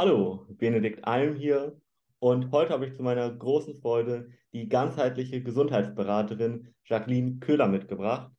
Hallo, 0.00 0.46
Benedikt 0.48 1.04
Alm 1.04 1.34
hier 1.34 1.76
und 2.20 2.52
heute 2.52 2.72
habe 2.72 2.86
ich 2.86 2.94
zu 2.94 3.02
meiner 3.02 3.28
großen 3.28 3.74
Freude 3.74 4.30
die 4.52 4.68
ganzheitliche 4.68 5.42
Gesundheitsberaterin 5.42 6.72
Jacqueline 6.84 7.40
Köhler 7.40 7.66
mitgebracht. 7.66 8.30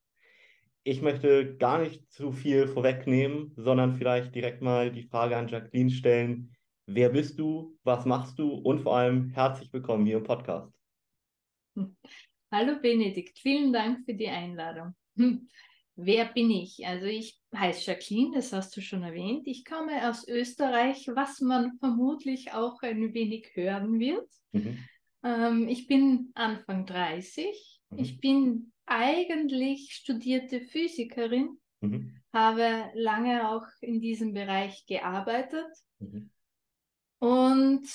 Ich 0.84 1.02
möchte 1.02 1.58
gar 1.58 1.80
nicht 1.80 2.10
zu 2.10 2.32
viel 2.32 2.66
vorwegnehmen, 2.66 3.52
sondern 3.58 3.98
vielleicht 3.98 4.34
direkt 4.34 4.62
mal 4.62 4.90
die 4.90 5.04
Frage 5.04 5.36
an 5.36 5.50
Jacqueline 5.50 5.90
stellen. 5.90 6.56
Wer 6.86 7.10
bist 7.10 7.38
du? 7.38 7.78
Was 7.84 8.05
machst 8.05 8.39
du? 8.39 8.54
Und 8.54 8.80
vor 8.80 8.96
allem 8.96 9.28
herzlich 9.32 9.73
willkommen 9.73 10.05
hier 10.05 10.20
im 10.20 10.23
Podcast. 10.23 10.71
Hallo 12.54 12.80
Benedikt, 12.82 13.38
vielen 13.38 13.73
Dank 13.73 14.05
für 14.05 14.14
die 14.14 14.30
Einladung. 14.30 14.96
Wer 16.02 16.25
bin 16.25 16.50
ich? 16.50 16.86
Also 16.88 17.07
ich 17.07 17.38
heiße 17.54 17.91
Jacqueline, 17.91 18.32
das 18.36 18.54
hast 18.54 18.75
du 18.75 18.82
schon 18.82 19.04
erwähnt. 19.04 19.47
Ich 19.47 19.65
komme 19.65 20.09
aus 20.09 20.25
Österreich, 20.27 21.09
was 21.14 21.41
man 21.41 21.77
vermutlich 21.79 22.54
auch 22.54 22.82
ein 22.83 23.14
wenig 23.14 23.51
hören 23.54 24.00
wird. 24.00 24.29
Mhm. 24.54 24.77
Ähm, 25.24 25.68
ich 25.68 25.88
bin 25.88 26.32
Anfang 26.36 26.86
30. 26.86 27.82
Mhm. 27.89 28.00
Ich 28.00 28.21
bin 28.21 28.71
eigentlich 28.86 29.93
studierte 29.93 30.61
Physikerin, 30.61 31.57
mhm. 31.82 32.22
habe 32.31 32.91
lange 32.94 33.50
auch 33.50 33.67
in 33.81 34.00
diesem 34.00 34.33
Bereich 34.33 34.86
gearbeitet. 34.86 35.67
Mhm. 36.00 36.30
Und 37.19 37.89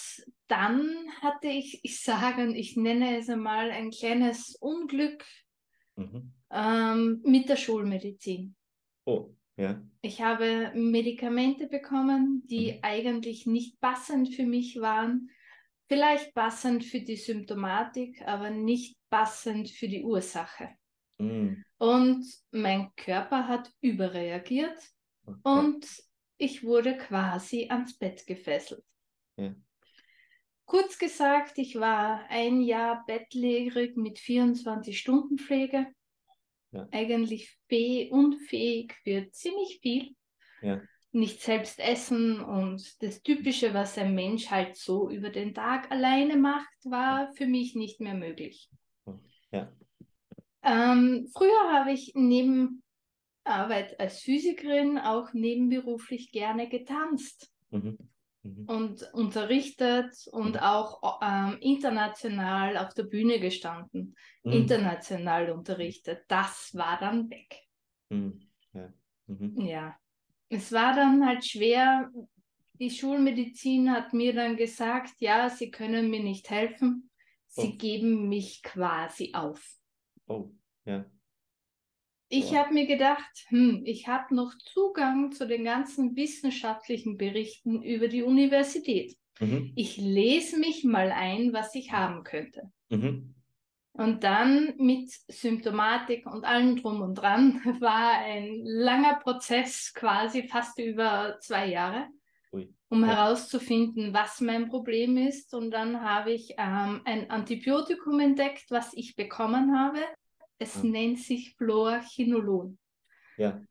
dann 0.48 0.94
hatte 1.22 1.48
ich, 1.48 1.80
ich 1.82 2.02
sage, 2.02 2.54
ich 2.54 2.76
nenne 2.76 3.16
es 3.16 3.30
einmal 3.30 3.70
ein 3.70 3.90
kleines 3.90 4.56
Unglück 4.60 5.24
mhm 5.96 6.34
ähm, 6.54 7.20
mit 7.24 7.48
der 7.48 7.56
Schulmedizin. 7.56 8.54
Oh, 9.04 9.34
ja. 9.56 9.82
Ich 10.02 10.22
habe 10.22 10.72
Medikamente 10.74 11.66
bekommen, 11.66 12.42
die 12.46 12.72
mhm. 12.72 12.78
eigentlich 12.82 13.46
nicht 13.46 13.80
passend 13.80 14.34
für 14.34 14.46
mich 14.46 14.80
waren. 14.80 15.30
Vielleicht 15.88 16.32
passend 16.34 16.84
für 16.84 17.00
die 17.00 17.16
Symptomatik, 17.16 18.22
aber 18.26 18.50
nicht 18.50 18.96
passend 19.10 19.68
für 19.68 19.88
die 19.88 20.02
Ursache. 20.02 20.70
Mhm. 21.18 21.62
Und 21.78 22.24
mein 22.52 22.94
Körper 22.96 23.48
hat 23.48 23.70
überreagiert 23.80 24.78
okay. 25.26 25.38
und 25.42 25.86
ich 26.38 26.62
wurde 26.64 26.96
quasi 26.96 27.68
ans 27.68 27.98
Bett 27.98 28.26
gefesselt. 28.26 28.84
Ja. 29.36 29.54
Kurz 30.66 30.98
gesagt, 30.98 31.58
ich 31.58 31.78
war 31.78 32.24
ein 32.30 32.62
Jahr 32.62 33.04
bettlägerig 33.06 33.96
mit 33.96 34.18
24 34.18 34.98
Stunden 34.98 35.36
Pflege 35.36 35.86
ja. 36.74 36.88
eigentlich 36.90 37.56
fäh 37.68 38.10
unfähig 38.10 38.94
für 39.02 39.30
ziemlich 39.30 39.78
viel. 39.80 40.14
Ja. 40.62 40.82
Nicht 41.12 41.40
selbst 41.40 41.78
essen 41.78 42.40
und 42.40 43.00
das 43.02 43.22
Typische, 43.22 43.72
was 43.72 43.96
ein 43.98 44.14
Mensch 44.14 44.50
halt 44.50 44.76
so 44.76 45.08
über 45.10 45.30
den 45.30 45.54
Tag 45.54 45.90
alleine 45.92 46.36
macht, 46.36 46.74
war 46.84 47.32
für 47.34 47.46
mich 47.46 47.76
nicht 47.76 48.00
mehr 48.00 48.14
möglich. 48.14 48.68
Ja. 49.52 49.72
Ähm, 50.64 51.28
früher 51.32 51.72
habe 51.72 51.92
ich 51.92 52.12
neben 52.16 52.82
Arbeit 53.44 54.00
als 54.00 54.20
Physikerin 54.20 54.98
auch 54.98 55.32
nebenberuflich 55.32 56.32
gerne 56.32 56.68
getanzt. 56.68 57.52
Mhm. 57.70 57.98
Mhm. 58.44 58.66
und 58.66 59.14
unterrichtet 59.14 60.14
und 60.30 60.56
mhm. 60.56 60.60
auch 60.60 61.18
ähm, 61.22 61.56
international 61.60 62.76
auf 62.76 62.92
der 62.92 63.04
Bühne 63.04 63.40
gestanden, 63.40 64.14
mhm. 64.42 64.52
international 64.52 65.50
unterrichtet. 65.50 66.24
Das 66.28 66.70
war 66.74 66.98
dann 67.00 67.30
weg. 67.30 67.62
Mhm. 68.10 68.40
Ja. 68.74 68.92
Mhm. 69.26 69.60
ja, 69.60 69.96
es 70.50 70.70
war 70.72 70.94
dann 70.94 71.26
halt 71.26 71.46
schwer. 71.46 72.10
Die 72.74 72.90
Schulmedizin 72.90 73.90
hat 73.90 74.12
mir 74.12 74.34
dann 74.34 74.56
gesagt, 74.56 75.14
ja, 75.20 75.48
sie 75.48 75.70
können 75.70 76.10
mir 76.10 76.22
nicht 76.22 76.50
helfen. 76.50 77.10
Sie 77.46 77.72
oh. 77.72 77.78
geben 77.78 78.28
mich 78.28 78.62
quasi 78.62 79.32
auf. 79.32 79.64
Oh, 80.26 80.50
ja. 80.84 81.06
Ich 82.36 82.50
ja. 82.50 82.64
habe 82.64 82.74
mir 82.74 82.86
gedacht, 82.86 83.46
hm, 83.48 83.82
ich 83.84 84.08
habe 84.08 84.34
noch 84.34 84.54
Zugang 84.58 85.30
zu 85.30 85.46
den 85.46 85.64
ganzen 85.64 86.16
wissenschaftlichen 86.16 87.16
Berichten 87.16 87.80
über 87.80 88.08
die 88.08 88.24
Universität. 88.24 89.16
Mhm. 89.38 89.72
Ich 89.76 89.98
lese 89.98 90.58
mich 90.58 90.82
mal 90.82 91.12
ein, 91.12 91.52
was 91.52 91.76
ich 91.76 91.92
haben 91.92 92.24
könnte. 92.24 92.72
Mhm. 92.88 93.34
Und 93.92 94.24
dann 94.24 94.74
mit 94.78 95.10
Symptomatik 95.28 96.26
und 96.26 96.44
allem 96.44 96.74
drum 96.74 97.02
und 97.02 97.14
dran 97.14 97.60
war 97.80 98.18
ein 98.18 98.62
langer 98.64 99.20
Prozess, 99.20 99.92
quasi 99.94 100.48
fast 100.48 100.80
über 100.80 101.36
zwei 101.40 101.68
Jahre, 101.68 102.08
Ui. 102.52 102.74
um 102.88 103.02
ja. 103.02 103.14
herauszufinden, 103.14 104.12
was 104.12 104.40
mein 104.40 104.68
Problem 104.68 105.16
ist. 105.16 105.54
Und 105.54 105.70
dann 105.70 106.00
habe 106.02 106.32
ich 106.32 106.54
ähm, 106.58 107.02
ein 107.04 107.30
Antibiotikum 107.30 108.18
entdeckt, 108.18 108.64
was 108.70 108.92
ich 108.94 109.14
bekommen 109.14 109.78
habe. 109.78 110.00
Es 110.58 110.76
ja. 110.76 110.84
nennt 110.84 111.18
sich 111.18 111.54
Fluorchinolon. 111.56 112.78
Ja. 113.36 113.62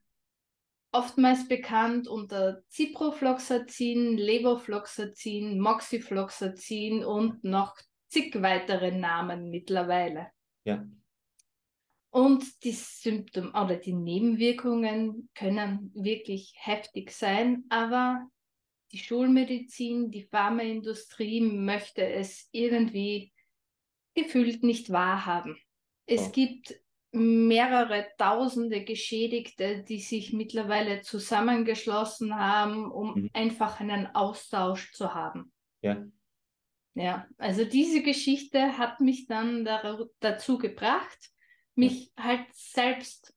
Oftmals 0.92 1.48
bekannt 1.48 2.06
unter 2.06 2.62
Ciprofloxacin, 2.70 4.16
Levofloxacin, 4.16 5.58
Moxifloxacin 5.58 7.04
und 7.04 7.42
noch 7.42 7.76
zig 8.08 8.40
weitere 8.40 8.92
Namen 8.92 9.50
mittlerweile. 9.50 10.28
Ja. 10.64 10.86
Und 12.10 12.62
die 12.62 12.70
Symptome 12.70 13.50
oder 13.50 13.74
die 13.74 13.92
Nebenwirkungen 13.92 15.28
können 15.34 15.90
wirklich 15.94 16.54
heftig 16.56 17.10
sein, 17.10 17.64
aber 17.70 18.28
die 18.92 18.98
Schulmedizin, 18.98 20.12
die 20.12 20.22
Pharmaindustrie 20.22 21.40
möchte 21.40 22.06
es 22.06 22.48
irgendwie 22.52 23.32
gefühlt 24.14 24.62
nicht 24.62 24.90
wahrhaben. 24.90 25.58
Es 26.06 26.28
oh. 26.28 26.32
gibt 26.32 26.74
mehrere 27.12 28.06
tausende 28.18 28.84
Geschädigte, 28.84 29.84
die 29.84 30.00
sich 30.00 30.32
mittlerweile 30.32 31.00
zusammengeschlossen 31.02 32.34
haben, 32.36 32.90
um 32.90 33.14
mhm. 33.14 33.30
einfach 33.32 33.78
einen 33.78 34.08
Austausch 34.14 34.92
zu 34.92 35.14
haben. 35.14 35.52
Ja. 35.80 36.04
Ja, 36.96 37.26
also 37.38 37.64
diese 37.64 38.02
Geschichte 38.02 38.78
hat 38.78 39.00
mich 39.00 39.26
dann 39.26 39.66
dazu 40.20 40.58
gebracht, 40.58 41.30
mich 41.74 42.12
ja. 42.16 42.24
halt 42.24 42.46
selbst 42.52 43.34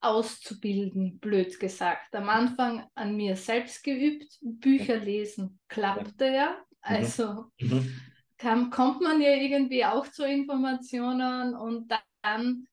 auszubilden, 0.00 1.18
blöd 1.18 1.58
gesagt. 1.58 2.14
Am 2.14 2.28
Anfang 2.28 2.86
an 2.94 3.16
mir 3.16 3.36
selbst 3.36 3.82
geübt, 3.84 4.38
Bücher 4.42 4.96
lesen 4.96 5.60
klappte 5.68 6.26
ja. 6.26 6.32
ja. 6.32 6.50
Mhm. 6.58 6.66
Also 6.82 7.44
mhm 7.58 7.94
kam, 8.38 8.70
kommt 8.70 9.00
man 9.00 9.20
ja 9.20 9.30
irgendwie 9.30 9.84
auch 9.84 10.06
zu 10.08 10.24
Informationen 10.24 11.54
und 11.54 11.92
dann, 12.22 12.68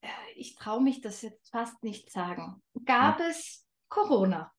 äh, 0.00 0.08
ich 0.36 0.54
traue 0.54 0.82
mich 0.82 1.00
das 1.00 1.22
jetzt 1.22 1.50
fast 1.50 1.82
nicht 1.82 2.10
sagen, 2.10 2.62
gab 2.84 3.18
mhm. 3.18 3.26
es 3.30 3.66
Corona 3.88 4.52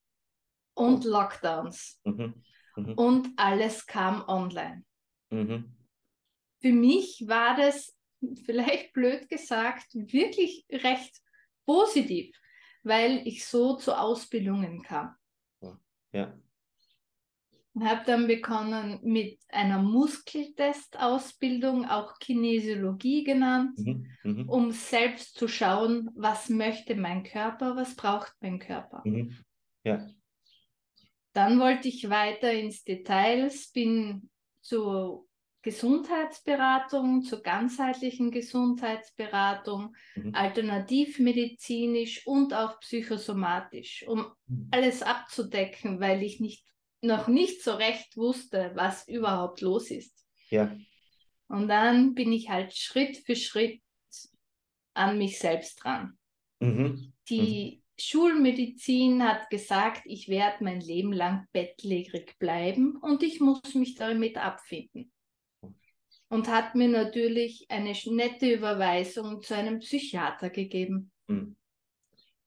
und 0.74 1.04
oh. 1.06 1.08
Lockdowns 1.08 2.00
mhm. 2.04 2.42
Mhm. 2.76 2.94
und 2.94 3.28
alles 3.36 3.86
kam 3.86 4.24
online. 4.28 4.84
Mhm. 5.30 5.76
Für 6.60 6.72
mich 6.72 7.24
war 7.26 7.56
das 7.56 7.96
vielleicht 8.44 8.92
blöd 8.92 9.28
gesagt 9.28 9.88
wirklich 9.92 10.64
recht 10.70 11.20
positiv, 11.66 12.34
weil 12.82 13.26
ich 13.26 13.46
so 13.46 13.76
zu 13.76 13.98
Ausbildungen 13.98 14.82
kam. 14.82 15.14
Ja 16.12 16.38
habe 17.80 18.02
dann 18.06 18.28
begonnen 18.28 19.00
mit 19.02 19.40
einer 19.48 19.82
Muskeltestausbildung, 19.82 21.86
auch 21.86 22.18
Kinesiologie 22.18 23.24
genannt, 23.24 23.76
mhm, 23.78 24.06
mhm, 24.22 24.48
um 24.48 24.70
selbst 24.70 25.36
zu 25.36 25.48
schauen, 25.48 26.08
was 26.14 26.48
möchte 26.48 26.94
mein 26.94 27.24
Körper, 27.24 27.74
was 27.76 27.96
braucht 27.96 28.32
mein 28.40 28.60
Körper. 28.60 29.02
Mhm, 29.04 29.36
ja. 29.82 30.06
Dann 31.32 31.58
wollte 31.58 31.88
ich 31.88 32.10
weiter 32.10 32.52
ins 32.52 32.84
Details, 32.84 33.72
bin 33.72 34.30
zur 34.60 35.26
Gesundheitsberatung, 35.62 37.22
zur 37.22 37.42
ganzheitlichen 37.42 38.30
Gesundheitsberatung, 38.30 39.96
mhm. 40.14 40.32
alternativmedizinisch 40.34 42.24
und 42.26 42.54
auch 42.54 42.78
psychosomatisch, 42.80 44.04
um 44.06 44.26
mhm. 44.46 44.68
alles 44.70 45.02
abzudecken, 45.02 45.98
weil 46.00 46.22
ich 46.22 46.38
nicht 46.38 46.64
noch 47.04 47.28
nicht 47.28 47.62
so 47.62 47.72
recht 47.74 48.16
wusste, 48.16 48.72
was 48.74 49.06
überhaupt 49.08 49.60
los 49.60 49.90
ist. 49.90 50.26
Ja. 50.50 50.76
Und 51.48 51.68
dann 51.68 52.14
bin 52.14 52.32
ich 52.32 52.48
halt 52.48 52.74
Schritt 52.76 53.18
für 53.18 53.36
Schritt 53.36 53.80
an 54.94 55.18
mich 55.18 55.38
selbst 55.38 55.84
dran. 55.84 56.18
Mhm. 56.60 57.12
Die 57.28 57.76
mhm. 57.76 57.82
Schulmedizin 57.98 59.22
hat 59.22 59.50
gesagt, 59.50 60.02
ich 60.04 60.28
werde 60.28 60.64
mein 60.64 60.80
Leben 60.80 61.12
lang 61.12 61.46
bettlägerig 61.52 62.38
bleiben 62.38 62.96
und 62.96 63.22
ich 63.22 63.40
muss 63.40 63.74
mich 63.74 63.94
damit 63.94 64.36
abfinden. 64.36 65.12
Und 66.28 66.48
hat 66.48 66.74
mir 66.74 66.88
natürlich 66.88 67.66
eine 67.68 67.94
nette 68.06 68.52
Überweisung 68.52 69.42
zu 69.42 69.54
einem 69.54 69.78
Psychiater 69.78 70.50
gegeben. 70.50 71.12
Mhm. 71.28 71.56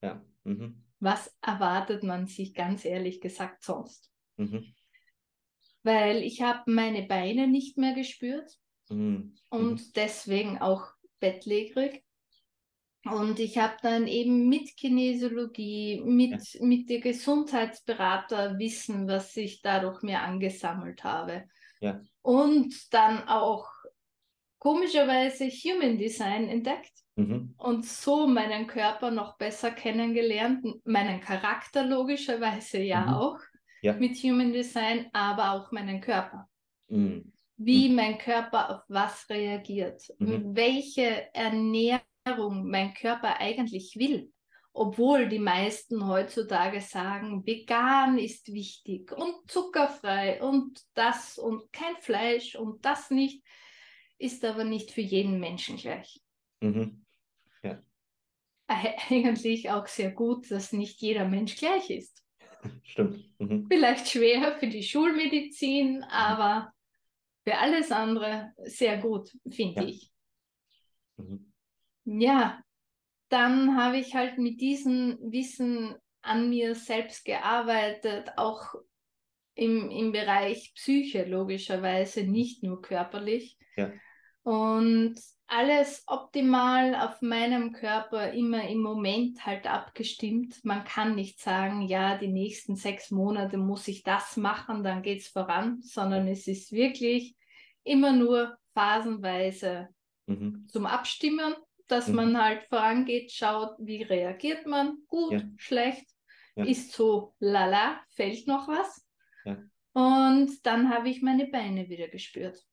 Ja. 0.02 0.22
Mhm. 0.44 0.84
Was 1.00 1.38
erwartet 1.42 2.04
man 2.04 2.28
sich 2.28 2.54
ganz 2.54 2.84
ehrlich 2.84 3.22
gesagt 3.22 3.64
sonst? 3.64 4.12
Mhm. 4.38 4.74
weil 5.84 6.24
ich 6.24 6.42
habe 6.42 6.70
meine 6.72 7.04
Beine 7.04 7.48
nicht 7.48 7.78
mehr 7.78 7.94
gespürt 7.94 8.52
mhm. 8.90 9.36
und 9.50 9.82
mhm. 9.82 9.92
deswegen 9.96 10.58
auch 10.60 10.86
bettlägerig. 11.20 12.04
Und 13.06 13.40
ich 13.40 13.58
habe 13.58 13.76
dann 13.82 14.06
eben 14.06 14.50
mit 14.50 14.76
Kinesiologie, 14.76 16.02
mit, 16.04 16.54
ja. 16.54 16.66
mit 16.66 16.90
der 16.90 17.00
Gesundheitsberater 17.00 18.60
Wissen, 18.60 19.08
was 19.08 19.38
ich 19.38 19.62
dadurch 19.62 20.02
mir 20.02 20.22
angesammelt 20.22 21.04
habe. 21.04 21.46
Ja. 21.80 22.02
Und 22.22 22.94
dann 22.94 23.28
auch 23.28 23.70
komischerweise 24.60 25.48
Human 25.48 25.98
Design 25.98 26.50
entdeckt 26.50 26.92
mhm. 27.16 27.54
und 27.58 27.86
so 27.86 28.28
meinen 28.28 28.68
Körper 28.68 29.12
noch 29.12 29.38
besser 29.38 29.72
kennengelernt, 29.72 30.66
meinen 30.86 31.22
Charakter 31.22 31.86
logischerweise 31.86 32.80
ja 32.80 33.02
mhm. 33.02 33.14
auch 33.14 33.40
ja. 33.82 33.94
mit 33.94 34.18
Human 34.18 34.54
Design, 34.54 35.08
aber 35.14 35.52
auch 35.52 35.72
meinen 35.72 36.02
Körper. 36.02 36.50
Mhm. 36.88 37.32
Wie 37.58 37.90
mhm. 37.90 37.96
mein 37.96 38.18
Körper 38.18 38.70
auf 38.70 38.82
was 38.88 39.30
reagiert, 39.30 40.04
mhm. 40.20 40.56
welche 40.56 41.34
Ernährung 41.34 42.70
mein 42.70 42.94
Körper 42.94 43.40
eigentlich 43.40 43.96
will. 43.98 44.32
Obwohl 44.74 45.28
die 45.28 45.40
meisten 45.40 46.08
heutzutage 46.08 46.82
sagen, 46.82 47.44
vegan 47.48 48.20
ist 48.20 48.54
wichtig 48.54 49.12
und 49.12 49.50
zuckerfrei 49.50 50.40
und 50.40 50.80
das 50.94 51.40
und 51.40 51.74
kein 51.74 51.96
Fleisch 52.00 52.56
und 52.56 52.86
das 52.86 53.10
nicht, 53.10 53.44
ist 54.20 54.46
aber 54.46 54.64
nicht 54.64 54.92
für 54.92 55.02
jeden 55.02 55.40
Menschen 55.40 55.78
gleich. 55.78 56.22
Mhm. 56.62 57.04
Ja. 57.64 57.82
Eigentlich 58.68 59.72
auch 59.72 59.88
sehr 59.88 60.12
gut, 60.12 60.52
dass 60.52 60.74
nicht 60.74 61.02
jeder 61.02 61.28
Mensch 61.28 61.56
gleich 61.56 61.90
ist. 61.90 62.24
Stimmt. 62.84 63.24
Mhm. 63.40 63.68
Vielleicht 63.70 64.10
schwer 64.10 64.58
für 64.60 64.68
die 64.68 64.84
Schulmedizin, 64.84 65.98
mhm. 65.98 66.04
aber 66.04 66.72
für 67.44 67.58
alles 67.58 67.92
andere 67.92 68.54
sehr 68.66 68.98
gut, 68.98 69.32
finde 69.50 69.82
ja. 69.82 69.88
ich. 69.88 70.12
Mhm. 71.18 71.52
Ja, 72.06 72.62
dann 73.30 73.78
habe 73.78 73.98
ich 73.98 74.16
halt 74.16 74.38
mit 74.38 74.62
diesem 74.62 75.18
Wissen 75.22 75.96
an 76.22 76.50
mir 76.50 76.76
selbst 76.76 77.26
gearbeitet, 77.26 78.32
auch 78.38 78.74
im, 79.56 79.90
im 79.90 80.12
Bereich 80.12 80.74
Psyche 80.76 81.26
logischerweise, 81.26 82.24
nicht 82.24 82.64
nur 82.64 82.82
körperlich. 82.82 83.58
Ja. 83.76 83.92
Und 84.48 85.16
alles 85.48 86.06
optimal 86.08 86.96
auf 86.96 87.22
meinem 87.22 87.74
Körper, 87.74 88.32
immer 88.32 88.66
im 88.70 88.80
Moment 88.80 89.46
halt 89.46 89.68
abgestimmt. 89.68 90.64
Man 90.64 90.86
kann 90.86 91.16
nicht 91.16 91.42
sagen, 91.42 91.82
ja, 91.82 92.18
die 92.18 92.30
nächsten 92.30 92.78
sechs 92.78 93.12
Monate 93.12 93.58
muss 93.58 93.90
ich 93.90 94.04
das 94.04 94.38
machen, 94.38 94.86
dann 94.86 95.02
geht 95.02 95.20
es 95.20 95.28
voran, 95.28 95.82
sondern 95.82 96.30
es 96.30 96.48
ist 96.48 96.72
wirklich 96.72 97.36
immer 97.84 98.14
nur 98.14 98.58
phasenweise 98.74 99.90
mhm. 100.28 100.66
zum 100.70 100.86
Abstimmen, 100.86 101.54
dass 101.90 102.08
mhm. 102.08 102.16
man 102.16 102.42
halt 102.42 102.64
vorangeht, 102.70 103.34
schaut, 103.34 103.76
wie 103.80 104.02
reagiert 104.02 104.66
man, 104.66 105.00
gut, 105.08 105.34
ja. 105.34 105.42
schlecht, 105.58 106.06
ja. 106.56 106.64
ist 106.64 106.94
so 106.94 107.36
lala, 107.40 108.00
fällt 108.12 108.48
noch 108.48 108.70
was. 108.70 109.06
Ja. 109.44 109.58
Und 109.92 110.66
dann 110.66 110.90
habe 110.90 111.10
ich 111.10 111.22
meine 111.22 111.48
Beine 111.48 111.90
wieder 111.90 112.08
gespürt. 112.08 112.66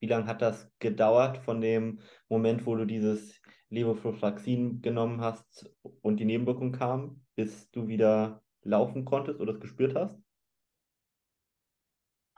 Wie 0.00 0.06
lange 0.06 0.26
hat 0.26 0.42
das 0.42 0.70
gedauert 0.78 1.38
von 1.38 1.60
dem 1.60 2.00
Moment, 2.28 2.66
wo 2.66 2.76
du 2.76 2.84
dieses 2.84 3.40
Levofloxacin 3.70 4.82
genommen 4.82 5.20
hast 5.20 5.70
und 6.02 6.18
die 6.18 6.24
Nebenwirkung 6.24 6.72
kam, 6.72 7.22
bis 7.34 7.70
du 7.70 7.88
wieder 7.88 8.42
laufen 8.62 9.04
konntest 9.04 9.40
oder 9.40 9.54
es 9.54 9.60
gespürt 9.60 9.94
hast? 9.94 10.16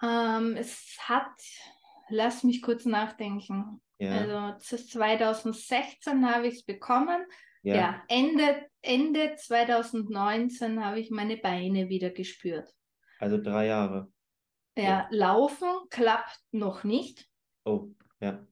Ähm, 0.03 0.57
es 0.57 0.97
hat, 1.01 1.35
lass 2.09 2.45
mich 2.45 2.63
kurz 2.63 2.85
nachdenken. 2.85 3.81
Ja. 3.99 4.13
Also 4.13 4.59
2016 4.59 6.31
habe 6.33 6.47
ich 6.47 6.55
es 6.55 6.65
bekommen. 6.65 7.27
Ja, 7.63 7.75
ja 7.75 8.03
Ende, 8.09 8.67
Ende 8.81 9.35
2019 9.35 10.85
habe 10.85 11.01
ich 11.01 11.11
meine 11.11 11.37
Beine 11.37 11.89
wieder 11.89 12.11
gespürt. 12.11 12.73
Also 13.19 13.39
drei 13.39 13.67
Jahre. 13.67 14.13
Ja, 14.85 15.09
Laufen 15.11 15.69
klappt 15.91 16.41
noch 16.53 16.85
nicht. 16.85 17.27
Oh, 17.65 17.89
ja. 18.21 18.47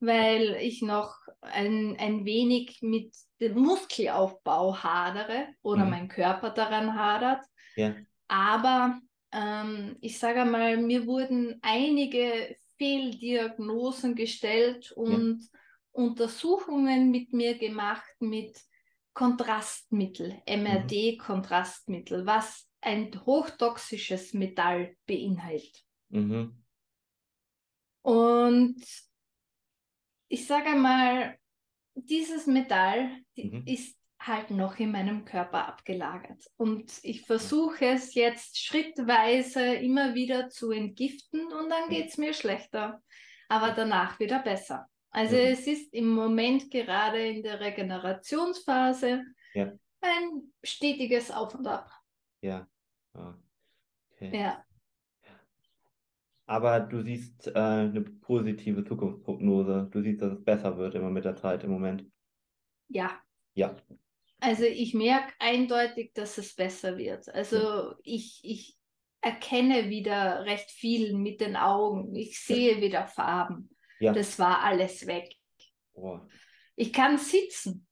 Weil 0.00 0.56
ich 0.60 0.82
noch 0.82 1.16
ein, 1.40 1.96
ein 1.98 2.24
wenig 2.24 2.80
mit 2.82 3.14
dem 3.40 3.58
Muskelaufbau 3.58 4.82
hadere 4.82 5.48
oder 5.62 5.84
mhm. 5.84 5.90
mein 5.90 6.08
Körper 6.08 6.50
daran 6.50 6.94
hadert. 6.94 7.44
Ja. 7.76 7.94
Aber 8.28 9.00
ähm, 9.32 9.96
ich 10.00 10.18
sage 10.18 10.44
mal, 10.44 10.76
mir 10.76 11.06
wurden 11.06 11.58
einige 11.62 12.56
Fehldiagnosen 12.76 14.14
gestellt 14.14 14.92
und 14.92 15.42
ja. 15.42 15.58
Untersuchungen 15.92 17.10
mit 17.10 17.32
mir 17.32 17.58
gemacht 17.58 18.08
mit 18.20 18.58
Kontrastmittel, 19.12 20.40
MRD-Kontrastmittel, 20.46 22.24
was 22.26 22.69
ein 22.80 23.10
hochtoxisches 23.26 24.34
Metall 24.34 24.96
beinhaltet. 25.06 25.84
Mhm. 26.08 26.64
Und 28.02 28.82
ich 30.28 30.46
sage 30.46 30.70
mal, 30.70 31.38
dieses 31.94 32.46
Metall 32.46 33.22
mhm. 33.36 33.64
ist 33.66 33.96
halt 34.20 34.50
noch 34.50 34.78
in 34.78 34.92
meinem 34.92 35.24
Körper 35.24 35.66
abgelagert. 35.66 36.44
Und 36.56 36.92
ich 37.02 37.26
versuche 37.26 37.86
es 37.86 38.14
jetzt 38.14 38.58
schrittweise 38.58 39.74
immer 39.74 40.14
wieder 40.14 40.50
zu 40.50 40.70
entgiften 40.70 41.52
und 41.52 41.70
dann 41.70 41.88
geht 41.88 42.08
es 42.08 42.18
mir 42.18 42.34
schlechter, 42.34 43.02
aber 43.48 43.72
danach 43.72 44.20
wieder 44.20 44.40
besser. 44.40 44.86
Also 45.10 45.36
mhm. 45.36 45.42
es 45.42 45.66
ist 45.66 45.92
im 45.92 46.08
Moment 46.08 46.70
gerade 46.70 47.26
in 47.26 47.42
der 47.42 47.60
Regenerationsphase 47.60 49.24
ja. 49.54 49.72
ein 50.00 50.52
stetiges 50.62 51.30
Auf 51.30 51.54
und 51.54 51.66
Ab. 51.66 51.90
Ja. 52.42 52.68
Ah, 53.14 53.34
okay. 54.12 54.38
Ja. 54.38 54.64
Aber 56.46 56.80
du 56.80 57.02
siehst 57.02 57.46
äh, 57.46 57.52
eine 57.52 58.00
positive 58.00 58.84
Zukunftsprognose. 58.84 59.88
Du 59.92 60.02
siehst, 60.02 60.20
dass 60.20 60.32
es 60.32 60.44
besser 60.44 60.76
wird 60.76 60.96
immer 60.96 61.10
mit 61.10 61.24
der 61.24 61.36
Zeit 61.36 61.62
im 61.62 61.70
Moment. 61.70 62.04
Ja. 62.88 63.20
Ja. 63.54 63.76
Also 64.40 64.64
ich 64.64 64.94
merke 64.94 65.32
eindeutig, 65.38 66.12
dass 66.14 66.38
es 66.38 66.54
besser 66.54 66.96
wird. 66.96 67.28
Also 67.28 67.58
ja. 67.58 67.94
ich, 68.02 68.40
ich 68.42 68.76
erkenne 69.20 69.90
wieder 69.90 70.44
recht 70.44 70.70
viel 70.70 71.14
mit 71.14 71.40
den 71.40 71.56
Augen. 71.56 72.16
Ich 72.16 72.40
sehe 72.40 72.76
ja. 72.76 72.80
wieder 72.80 73.06
Farben. 73.06 73.70
Ja. 74.00 74.12
Das 74.12 74.38
war 74.38 74.64
alles 74.64 75.06
weg. 75.06 75.32
Oh. 75.92 76.18
Ich 76.74 76.92
kann 76.92 77.18
sitzen. 77.18 77.86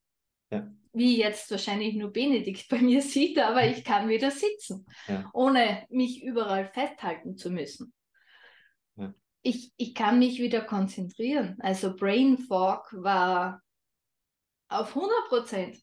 Ja. 0.51 0.71
Wie 0.93 1.19
jetzt 1.19 1.51
wahrscheinlich 1.51 1.95
nur 1.95 2.13
Benedikt 2.13 2.69
bei 2.69 2.79
mir 2.79 3.03
sieht, 3.03 3.39
aber 3.39 3.67
ich 3.67 3.85
kann 3.85 4.09
wieder 4.09 4.31
sitzen, 4.31 4.87
ja. 5.07 5.31
ohne 5.33 5.87
mich 5.91 6.23
überall 6.23 6.67
festhalten 6.67 7.37
zu 7.37 7.51
müssen. 7.51 7.93
Ja. 8.97 9.15
Ich, 9.43 9.73
ich 9.77 9.95
kann 9.95 10.19
mich 10.19 10.41
wieder 10.41 10.63
konzentrieren. 10.63 11.57
Also 11.61 11.95
Brain 11.95 12.39
Fog 12.39 12.93
war 12.93 13.63
auf 14.69 14.95
100 14.95 15.29
Prozent. 15.29 15.79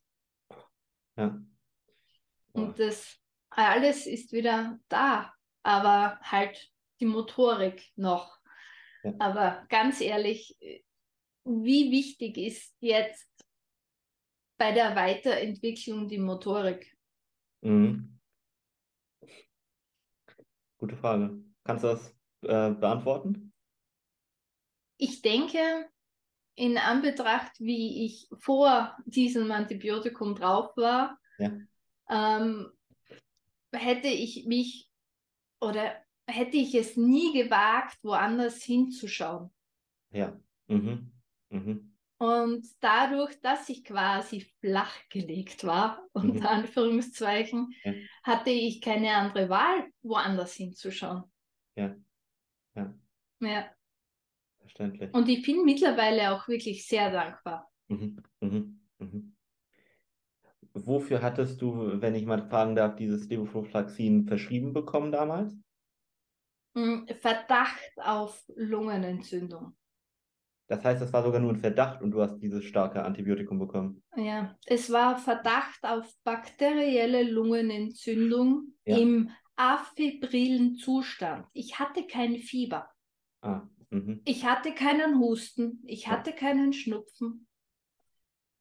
Ja. 1.18 1.40
Und 2.54 2.80
das 2.80 3.18
alles 3.50 4.06
ist 4.06 4.32
wieder 4.32 4.80
da, 4.90 5.34
aber 5.64 6.20
halt 6.22 6.72
die 7.00 7.06
Motorik 7.06 7.84
noch. 7.96 8.38
Ja. 9.04 9.14
Aber 9.20 9.66
ganz 9.70 10.02
ehrlich, 10.02 10.58
wie 11.44 11.92
wichtig 11.92 12.38
ist 12.38 12.76
jetzt 12.80 13.30
bei 14.58 14.72
der 14.72 14.96
Weiterentwicklung 14.96 16.08
die 16.08 16.18
Motorik? 16.18 16.96
Mhm. 17.62 18.20
Gute 20.78 20.98
Frage. 20.98 21.44
Kannst 21.64 21.84
du 21.84 21.88
das 21.88 22.10
äh, 22.44 22.74
beantworten? 22.74 23.54
Ich 24.98 25.22
denke, 25.22 25.90
in 26.56 26.78
Anbetracht, 26.78 27.60
wie 27.60 28.06
ich 28.06 28.30
vor 28.40 28.96
diesem 29.06 29.52
Antibiotikum 29.52 30.36
drauf 30.36 30.76
war, 30.78 31.20
ja. 31.38 31.52
ähm, 32.10 32.72
hätte 33.74 34.08
ich 34.08 34.46
mich 34.46 34.90
oder 35.60 35.96
hätte 36.28 36.58
ich 36.58 36.74
es 36.76 36.96
nie 36.98 37.34
gewagt, 37.34 37.98
woanders 38.04 38.64
hinzuschauen. 38.64 39.50
Ja. 40.12 40.40
Mhm. 40.68 41.12
Mhm. 41.50 41.95
Und 42.18 42.66
dadurch, 42.80 43.40
dass 43.42 43.68
ich 43.68 43.84
quasi 43.84 44.48
flachgelegt 44.62 45.66
war, 45.66 46.08
unter 46.14 46.40
mhm. 46.40 46.46
Anführungszeichen, 46.46 47.74
ja. 47.84 47.94
hatte 48.24 48.52
ich 48.52 48.82
keine 48.82 49.16
andere 49.16 49.50
Wahl, 49.50 49.88
woanders 50.02 50.54
hinzuschauen. 50.54 51.24
Ja. 51.76 51.96
Ja. 52.76 52.94
Ja. 53.42 53.66
Verständlich. 54.60 55.14
Und 55.14 55.28
ich 55.28 55.46
bin 55.46 55.66
mittlerweile 55.66 56.32
auch 56.32 56.48
wirklich 56.48 56.88
sehr 56.88 57.12
dankbar. 57.12 57.70
Mhm. 57.88 58.24
Mhm. 58.40 58.80
Mhm. 58.98 59.36
wofür 60.74 61.22
hattest 61.22 61.62
du, 61.62 62.02
wenn 62.02 62.16
ich 62.16 62.26
mal 62.26 62.48
fragen 62.48 62.76
darf, 62.76 62.96
dieses 62.96 63.28
Levofloxacin 63.28 64.26
verschrieben 64.26 64.74
bekommen 64.74 65.12
damals? 65.12 65.54
Hm, 66.76 67.08
Verdacht 67.20 67.92
auf 67.98 68.44
Lungenentzündung. 68.56 69.76
Das 70.68 70.84
heißt, 70.84 71.02
es 71.02 71.14
war 71.14 71.24
sogar 71.24 71.40
nur 71.40 71.52
ein 71.54 71.60
Verdacht 71.60 72.02
und 72.02 72.12
du 72.12 72.22
hast 72.22 72.40
dieses 72.40 72.64
starke 72.64 73.04
Antibiotikum 73.04 73.60
bekommen. 73.60 74.02
Ja, 74.16 74.58
es 74.66 74.92
war 74.92 75.18
Verdacht 75.18 75.84
auf 75.84 76.12
bakterielle 76.24 77.24
Lungenentzündung 77.24 78.74
ja. 78.84 78.98
im 78.98 79.30
afebrilen 79.56 80.76
Zustand. 80.76 81.46
Ich 81.54 81.80
hatte 81.80 82.08
kein 82.08 82.38
Fieber. 82.38 82.90
Ah, 83.42 83.62
mhm. 83.92 84.22
ich 84.26 84.46
hatte 84.46 84.74
keinen 84.74 85.20
Husten, 85.20 85.84
ich 85.86 86.08
hatte 86.08 86.32
ja. 86.32 86.36
keinen 86.36 86.74
Schnupfen. 86.74 87.48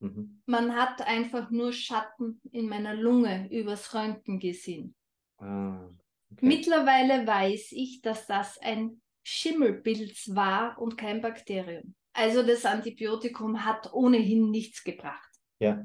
Mhm. 0.00 0.42
Man 0.44 0.76
hat 0.76 1.06
einfach 1.06 1.50
nur 1.50 1.72
Schatten 1.72 2.40
in 2.52 2.68
meiner 2.68 2.94
Lunge 2.94 3.48
übers 3.50 3.94
Röntgen 3.94 4.38
gesehen. 4.38 4.94
Ah, 5.38 5.88
okay. 6.30 6.46
Mittlerweile 6.46 7.26
weiß 7.26 7.72
ich, 7.72 8.02
dass 8.02 8.26
das 8.26 8.58
ein 8.58 9.00
Schimmelpilz 9.24 10.34
war 10.34 10.78
und 10.78 10.96
kein 10.96 11.20
Bakterium. 11.20 11.94
Also 12.12 12.44
das 12.44 12.64
Antibiotikum 12.64 13.64
hat 13.64 13.92
ohnehin 13.92 14.50
nichts 14.50 14.84
gebracht. 14.84 15.30
Ja. 15.58 15.84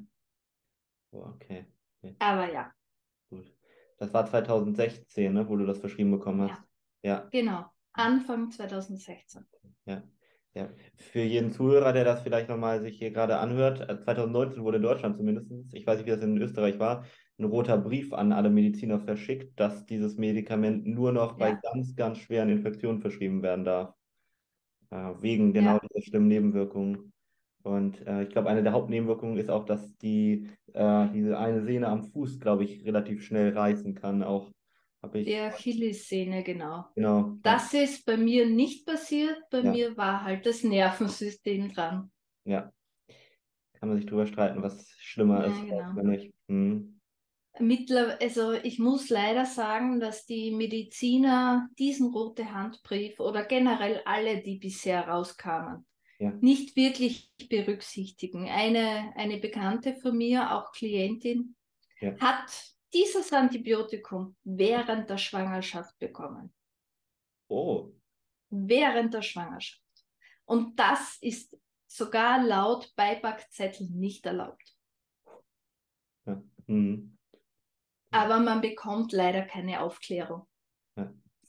Oh, 1.12 1.24
okay. 1.34 1.66
okay. 2.02 2.16
Aber 2.20 2.52
ja. 2.52 2.72
Gut. 3.30 3.52
Das 3.98 4.14
war 4.14 4.26
2016, 4.28 5.34
ne, 5.34 5.50
wo 5.50 5.56
du 5.56 5.66
das 5.66 5.80
verschrieben 5.80 6.12
bekommen 6.12 6.52
hast. 6.52 6.62
Ja. 7.02 7.12
ja. 7.12 7.30
Genau. 7.32 7.66
Anfang 7.94 8.52
2016. 8.52 9.48
Ja. 9.86 10.04
Ja, 10.56 10.68
für 10.96 11.22
jeden 11.22 11.52
Zuhörer, 11.52 11.94
der 11.94 12.04
das 12.04 12.24
vielleicht 12.24 12.50
nochmal 12.50 12.82
sich 12.82 12.98
hier 12.98 13.12
gerade 13.12 13.38
anhört, 13.38 13.78
2019 14.04 14.60
äh, 14.60 14.64
wurde 14.64 14.78
in 14.78 14.84
Deutschland 14.84 15.16
zumindest, 15.16 15.48
ich 15.74 15.86
weiß 15.86 15.98
nicht, 16.00 16.08
wie 16.08 16.12
das 16.12 16.22
in 16.22 16.42
Österreich 16.42 16.80
war, 16.80 17.06
ein 17.40 17.46
roter 17.46 17.78
Brief 17.78 18.14
an 18.14 18.34
alle 18.34 18.50
Mediziner 18.50 19.00
verschickt, 19.00 19.60
dass 19.60 19.86
dieses 19.86 20.18
Medikament 20.18 20.86
nur 20.86 21.12
noch 21.12 21.40
ja. 21.40 21.46
bei 21.46 21.60
ganz, 21.62 21.96
ganz 21.96 22.18
schweren 22.20 22.50
Infektionen 22.50 23.00
verschrieben 23.00 23.42
werden 23.42 23.66
darf. 23.66 23.94
Äh, 24.92 25.14
wegen 25.22 25.54
genau 25.54 25.76
ja. 25.76 25.80
dieser 25.80 26.06
schlimmen 26.06 26.28
Nebenwirkungen. 26.28 27.14
Und 27.64 28.06
äh, 28.08 28.24
ich 28.24 28.30
glaube, 28.30 28.50
eine 28.50 28.64
der 28.64 28.72
Hauptnebenwirkungen 28.72 29.38
ist 29.38 29.50
auch, 29.50 29.66
dass 29.66 29.98
die, 29.98 30.50
äh, 30.74 31.08
diese 31.14 31.38
eine 31.38 31.64
Sehne 31.64 31.88
am 31.88 32.04
Fuß, 32.04 32.40
glaube 32.40 32.64
ich, 32.64 32.84
relativ 32.86 33.24
schnell 33.24 33.56
reißen 33.56 33.96
kann. 33.96 34.24
Auch 34.24 34.50
habe 35.02 35.20
ich. 35.20 35.28
Die 35.28 35.38
Achillessehne, 35.38 36.44
genau. 36.44 36.86
Genau. 36.96 37.38
Das 37.44 37.72
ja. 37.72 37.82
ist 37.82 38.06
bei 38.06 38.18
mir 38.18 38.50
nicht 38.50 38.86
passiert. 38.86 39.38
Bei 39.52 39.62
ja. 39.62 39.72
mir 39.72 39.98
war 39.98 40.24
halt 40.24 40.46
das 40.46 40.64
Nervensystem 40.64 41.72
dran. 41.74 42.12
Ja. 42.46 42.72
Kann 43.74 43.90
man 43.90 43.98
sich 43.98 44.08
drüber 44.08 44.26
streiten, 44.26 44.62
was 44.62 44.90
schlimmer 44.98 45.46
ja, 45.46 45.52
ist. 45.52 45.62
Genau. 45.62 45.96
Wenn 45.96 46.12
ich, 46.12 46.34
hm. 46.50 46.99
Mittler, 47.58 48.18
also 48.22 48.54
ich 48.54 48.80
muss 48.80 49.10
leider 49.10 49.46
sagen, 49.46 50.00
dass 50.00 50.26
die 50.26 50.52
Mediziner 50.52 51.70
diesen 51.78 52.14
rote 52.14 52.54
Handbrief 52.54 53.20
oder 53.20 53.44
generell 53.44 54.02
alle, 54.06 54.42
die 54.42 54.58
bisher 54.58 55.08
rauskamen, 55.08 55.86
ja. 56.20 56.32
nicht 56.42 56.76
wirklich 56.76 57.32
berücksichtigen. 57.50 58.48
Eine, 58.48 59.14
eine 59.16 59.38
Bekannte 59.38 59.96
von 59.96 60.18
mir, 60.18 60.54
auch 60.54 60.72
Klientin, 60.72 61.56
ja. 62.00 62.18
hat 62.20 62.76
dieses 62.94 63.34
Antibiotikum 63.34 64.36
während 64.44 65.10
der 65.10 65.18
Schwangerschaft 65.18 65.98
bekommen. 66.00 66.54
Oh. 67.50 67.92
Während 68.50 69.14
der 69.14 69.22
Schwangerschaft. 69.22 69.82
Und 70.46 70.80
das 70.80 71.18
ist 71.22 71.58
sogar 71.88 72.44
laut 72.44 72.94
Beipackzettel 72.96 73.90
nicht 73.90 74.26
erlaubt. 74.26 74.76
Ja. 76.26 76.42
Mhm 76.68 77.19
aber 78.12 78.40
man 78.40 78.62
bekommt 78.62 79.12
leider 79.12 79.44
keine 79.44 79.82
Aufklärung. 79.82 80.48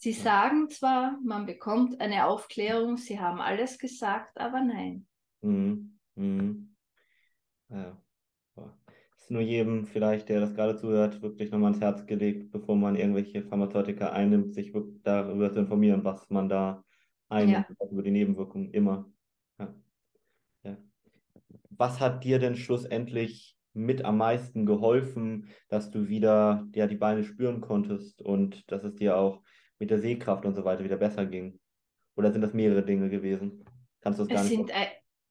Sie 0.03 0.13
sagen 0.13 0.71
zwar, 0.71 1.19
man 1.23 1.45
bekommt 1.45 2.01
eine 2.01 2.27
Aufklärung, 2.27 2.97
sie 2.97 3.21
haben 3.21 3.39
alles 3.39 3.79
gesagt, 3.79 4.41
aber 4.41 4.63
nein. 4.63 5.07
Mhm. 5.43 5.99
Mhm. 6.15 6.75
Ja. 7.69 8.03
Ist 9.15 9.31
nur 9.31 9.43
jedem 9.43 9.85
vielleicht, 9.85 10.31
der 10.31 10.41
das 10.41 10.55
gerade 10.55 10.77
zuhört, 10.77 11.21
wirklich 11.21 11.51
nochmal 11.51 11.73
ans 11.73 11.83
Herz 11.83 12.07
gelegt, 12.07 12.51
bevor 12.51 12.77
man 12.77 12.97
irgendwelche 12.97 13.43
Pharmazeutika 13.43 14.09
einnimmt, 14.09 14.55
sich 14.55 14.73
darüber 15.03 15.53
zu 15.53 15.61
informieren, 15.61 16.03
was 16.03 16.31
man 16.31 16.49
da 16.49 16.83
einnimmt, 17.29 17.67
ja. 17.69 17.87
über 17.91 18.03
die 18.03 18.11
Nebenwirkungen 18.11 18.71
immer. 18.71 19.13
Ja. 19.59 19.75
Ja. 20.63 20.79
Was 21.69 22.01
hat 22.01 22.25
dir 22.25 22.39
denn 22.39 22.57
schlussendlich 22.57 23.60
mit 23.73 24.05
am 24.05 24.19
meisten 24.19 24.67
geholfen, 24.67 25.49
dass 25.69 25.91
du 25.91 26.09
wieder 26.09 26.67
ja, 26.75 26.87
die 26.87 26.97
Beine 26.97 27.25
spüren 27.25 27.61
konntest 27.61 28.21
und 28.23 28.71
dass 28.71 28.85
es 28.85 28.95
dir 28.95 29.17
auch 29.17 29.43
mit 29.79 29.91
der 29.91 29.99
Sehkraft 29.99 30.45
und 30.45 30.55
so 30.55 30.65
weiter 30.65 30.85
wieder 30.85 30.97
besser 30.97 31.27
ging? 31.27 31.59
Oder 32.17 32.33
sind 32.33 32.43
das 32.43 32.53
mehrere 32.53 32.85
Dinge 32.85 33.09
gewesen? 33.09 33.65
Kannst 34.01 34.19
du 34.19 34.25
das 34.25 34.35
gar 34.35 34.45
es 34.45 34.51
nicht? 34.51 34.73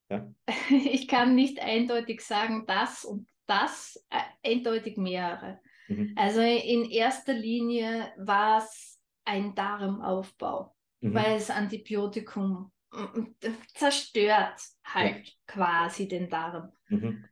ja? 0.10 0.34
ich 0.70 1.08
kann 1.08 1.36
nicht 1.36 1.62
eindeutig 1.62 2.22
sagen, 2.22 2.66
das 2.68 3.06
und 3.06 3.28
das, 3.46 4.04
äh, 4.10 4.52
eindeutig 4.52 4.98
mehrere. 4.98 5.60
Mhm. 5.88 6.14
Also 6.16 6.42
in 6.42 6.86
erster 6.90 7.34
Linie 7.34 8.14
war 8.18 8.60
es 8.60 9.00
ein 9.26 9.56
Darmaufbau, 9.56 10.76
mhm. 11.02 11.14
weil 11.14 11.34
das 11.36 11.50
Antibiotikum 11.50 12.72
mm, 12.92 13.20
mm, 13.20 13.36
zerstört 13.74 14.62
halt 14.84 15.28
ja. 15.28 15.34
quasi 15.48 16.08
den 16.08 16.30
Darm. 16.30 16.72
Mhm. 16.90 17.26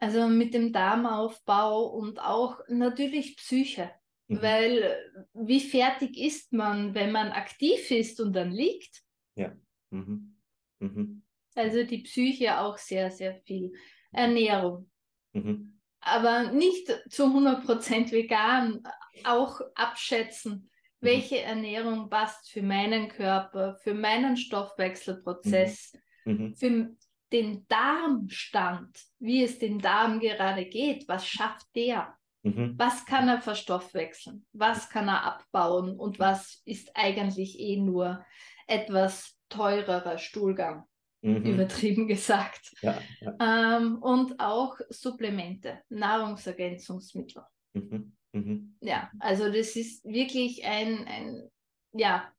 Also 0.00 0.28
mit 0.28 0.54
dem 0.54 0.72
Darmaufbau 0.72 1.86
und 1.86 2.20
auch 2.20 2.60
natürlich 2.68 3.36
Psyche. 3.36 3.90
Mhm. 4.28 4.42
Weil 4.42 5.12
wie 5.34 5.60
fertig 5.60 6.16
ist 6.16 6.52
man, 6.52 6.94
wenn 6.94 7.12
man 7.12 7.30
aktiv 7.30 7.90
ist 7.90 8.20
und 8.20 8.34
dann 8.34 8.52
liegt? 8.52 9.02
Ja. 9.34 9.56
Mhm. 9.90 10.36
Mhm. 10.80 11.22
Also 11.54 11.82
die 11.82 12.02
Psyche 12.02 12.60
auch 12.60 12.78
sehr, 12.78 13.10
sehr 13.10 13.34
viel. 13.34 13.72
Ernährung. 14.12 14.90
Mhm. 15.32 15.80
Aber 16.00 16.52
nicht 16.52 16.88
zu 17.10 17.24
100% 17.24 18.12
vegan, 18.12 18.82
auch 19.24 19.60
abschätzen, 19.74 20.70
mhm. 21.00 21.06
welche 21.06 21.40
Ernährung 21.40 22.08
passt 22.08 22.50
für 22.50 22.62
meinen 22.62 23.08
Körper, 23.08 23.76
für 23.82 23.94
meinen 23.94 24.36
Stoffwechselprozess, 24.36 25.92
mhm. 26.24 26.32
Mhm. 26.32 26.54
für 26.54 26.96
den 27.32 27.66
Darmstand, 27.68 28.98
wie 29.18 29.42
es 29.42 29.58
dem 29.58 29.80
Darm 29.80 30.20
gerade 30.20 30.64
geht, 30.64 31.06
was 31.08 31.26
schafft 31.26 31.66
der? 31.74 32.14
Mhm. 32.42 32.74
Was 32.78 33.04
kann 33.04 33.28
er 33.28 33.40
verstoffwechseln? 33.40 34.46
Was 34.52 34.88
kann 34.88 35.08
er 35.08 35.24
abbauen? 35.24 35.98
Und 35.98 36.18
was 36.18 36.62
ist 36.64 36.90
eigentlich 36.94 37.58
eh 37.58 37.76
nur 37.76 38.24
etwas 38.66 39.36
teurerer 39.48 40.18
Stuhlgang? 40.18 40.84
Mhm. 41.20 41.44
Übertrieben 41.44 42.06
gesagt. 42.06 42.74
Ja, 42.80 43.00
ja. 43.20 43.78
Ähm, 43.78 43.98
und 44.00 44.38
auch 44.38 44.76
Supplemente, 44.88 45.82
Nahrungsergänzungsmittel. 45.88 47.42
Mhm. 47.72 48.16
mhm. 48.32 48.76
Ja, 48.80 49.10
also 49.18 49.50
das 49.52 49.74
ist 49.74 50.04
wirklich 50.04 50.64
ein, 50.64 51.06
ein 51.06 51.50
ja, 51.92 52.32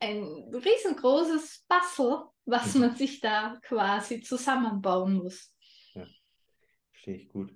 ein 0.00 0.24
riesengroßes 0.52 1.66
Bastel, 1.68 2.22
was 2.46 2.74
mhm. 2.74 2.80
man 2.80 2.96
sich 2.96 3.20
da 3.20 3.58
quasi 3.62 4.22
zusammenbauen 4.22 5.14
muss. 5.14 5.54
Ja, 5.94 6.06
verstehe 6.90 7.16
ich 7.16 7.28
gut. 7.28 7.54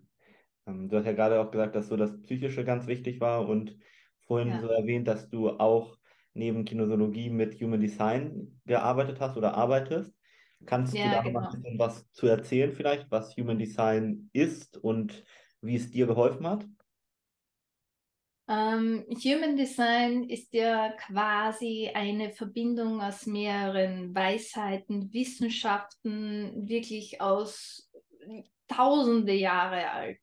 Ähm, 0.66 0.88
du 0.88 0.96
hast 0.96 1.06
ja 1.06 1.12
gerade 1.12 1.40
auch 1.40 1.50
gesagt, 1.50 1.74
dass 1.74 1.88
so 1.88 1.96
das 1.96 2.20
Psychische 2.22 2.64
ganz 2.64 2.86
wichtig 2.86 3.20
war 3.20 3.48
und 3.48 3.76
vorhin 4.26 4.48
ja. 4.48 4.60
so 4.60 4.68
erwähnt, 4.68 5.08
dass 5.08 5.28
du 5.28 5.50
auch 5.50 5.96
neben 6.34 6.64
Kinesiologie 6.64 7.30
mit 7.30 7.60
Human 7.60 7.80
Design 7.80 8.60
gearbeitet 8.66 9.20
hast 9.20 9.36
oder 9.36 9.54
arbeitest. 9.54 10.12
Kannst 10.66 10.94
ja, 10.94 11.04
du 11.04 11.10
da 11.10 11.22
genau. 11.22 11.40
mal 11.40 11.46
ein 11.46 11.62
bisschen 11.62 11.78
was 11.78 12.10
zu 12.12 12.26
erzählen, 12.26 12.72
vielleicht, 12.72 13.10
was 13.10 13.36
Human 13.36 13.58
Design 13.58 14.30
ist 14.32 14.78
und 14.78 15.24
wie 15.60 15.76
es 15.76 15.90
dir 15.90 16.06
geholfen 16.06 16.46
hat? 16.46 16.66
Ähm, 18.46 19.06
Human 19.08 19.56
Design 19.56 20.24
ist 20.24 20.52
ja 20.52 20.92
quasi 20.92 21.90
eine 21.94 22.30
Verbindung 22.30 23.00
aus 23.00 23.26
mehreren 23.26 24.14
Weisheiten, 24.14 25.12
Wissenschaften, 25.12 26.68
wirklich 26.68 27.20
aus 27.22 27.90
tausende 28.68 29.32
Jahre 29.32 29.90
alt. 29.90 30.20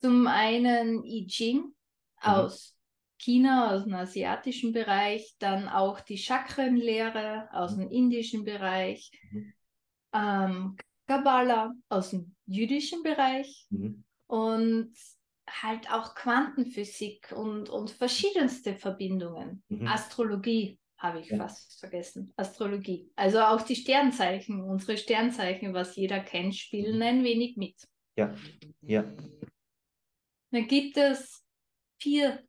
Zum 0.00 0.26
einen 0.26 1.04
I 1.04 1.26
Ching 1.26 1.62
mhm. 1.62 1.72
aus 2.20 2.76
China, 3.18 3.74
aus 3.74 3.84
dem 3.84 3.94
asiatischen 3.94 4.72
Bereich, 4.72 5.34
dann 5.38 5.68
auch 5.68 6.00
die 6.00 6.18
Chakrenlehre 6.18 7.48
aus 7.52 7.74
dem 7.74 7.90
indischen 7.90 8.44
Bereich, 8.44 9.10
mhm. 9.32 9.54
ähm, 10.12 10.76
Kabbalah 11.06 11.72
aus 11.88 12.10
dem 12.10 12.34
jüdischen 12.46 13.02
Bereich 13.02 13.66
mhm. 13.70 14.04
und 14.26 14.92
halt 15.48 15.90
auch 15.90 16.14
Quantenphysik 16.14 17.32
und, 17.32 17.68
und 17.68 17.90
verschiedenste 17.90 18.74
Verbindungen. 18.74 19.62
Mhm. 19.68 19.86
Astrologie 19.86 20.78
habe 20.96 21.20
ich 21.20 21.28
ja. 21.28 21.36
fast 21.36 21.78
vergessen. 21.80 22.32
Astrologie. 22.36 23.10
Also 23.14 23.40
auch 23.40 23.62
die 23.62 23.76
Sternzeichen, 23.76 24.62
unsere 24.62 24.96
Sternzeichen, 24.96 25.74
was 25.74 25.96
jeder 25.96 26.20
kennt, 26.20 26.56
spielen 26.56 26.96
mhm. 26.96 27.02
ein 27.02 27.24
wenig 27.24 27.56
mit. 27.56 27.76
Ja, 28.16 28.34
ja. 28.80 29.04
Dann 30.50 30.66
gibt 30.66 30.96
es 30.96 31.44
vier 32.00 32.46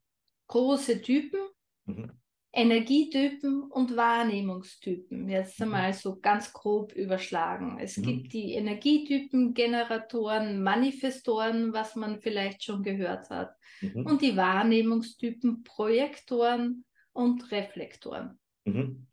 große 0.48 1.02
Typen. 1.02 1.40
Mhm. 1.86 2.12
Energietypen 2.56 3.64
und 3.64 3.98
Wahrnehmungstypen. 3.98 5.30
Jetzt 5.30 5.60
mhm. 5.60 5.66
einmal 5.66 5.94
so 5.94 6.20
ganz 6.20 6.54
grob 6.54 6.94
überschlagen. 6.94 7.78
Es 7.80 7.98
mhm. 7.98 8.04
gibt 8.04 8.34
die 8.34 8.54
Energietypen, 8.54 9.54
Generatoren, 9.54 10.64
Manifestoren, 10.64 11.74
was 11.74 11.96
man 11.96 12.22
vielleicht 12.22 12.64
schon 12.64 12.82
gehört 12.82 13.30
hat, 13.30 13.56
mhm. 13.82 14.06
und 14.06 14.22
die 14.22 14.38
Wahrnehmungstypen, 14.38 15.64
Projektoren 15.64 16.86
und 17.12 17.52
Reflektoren. 17.52 18.40
Mhm. 18.64 19.08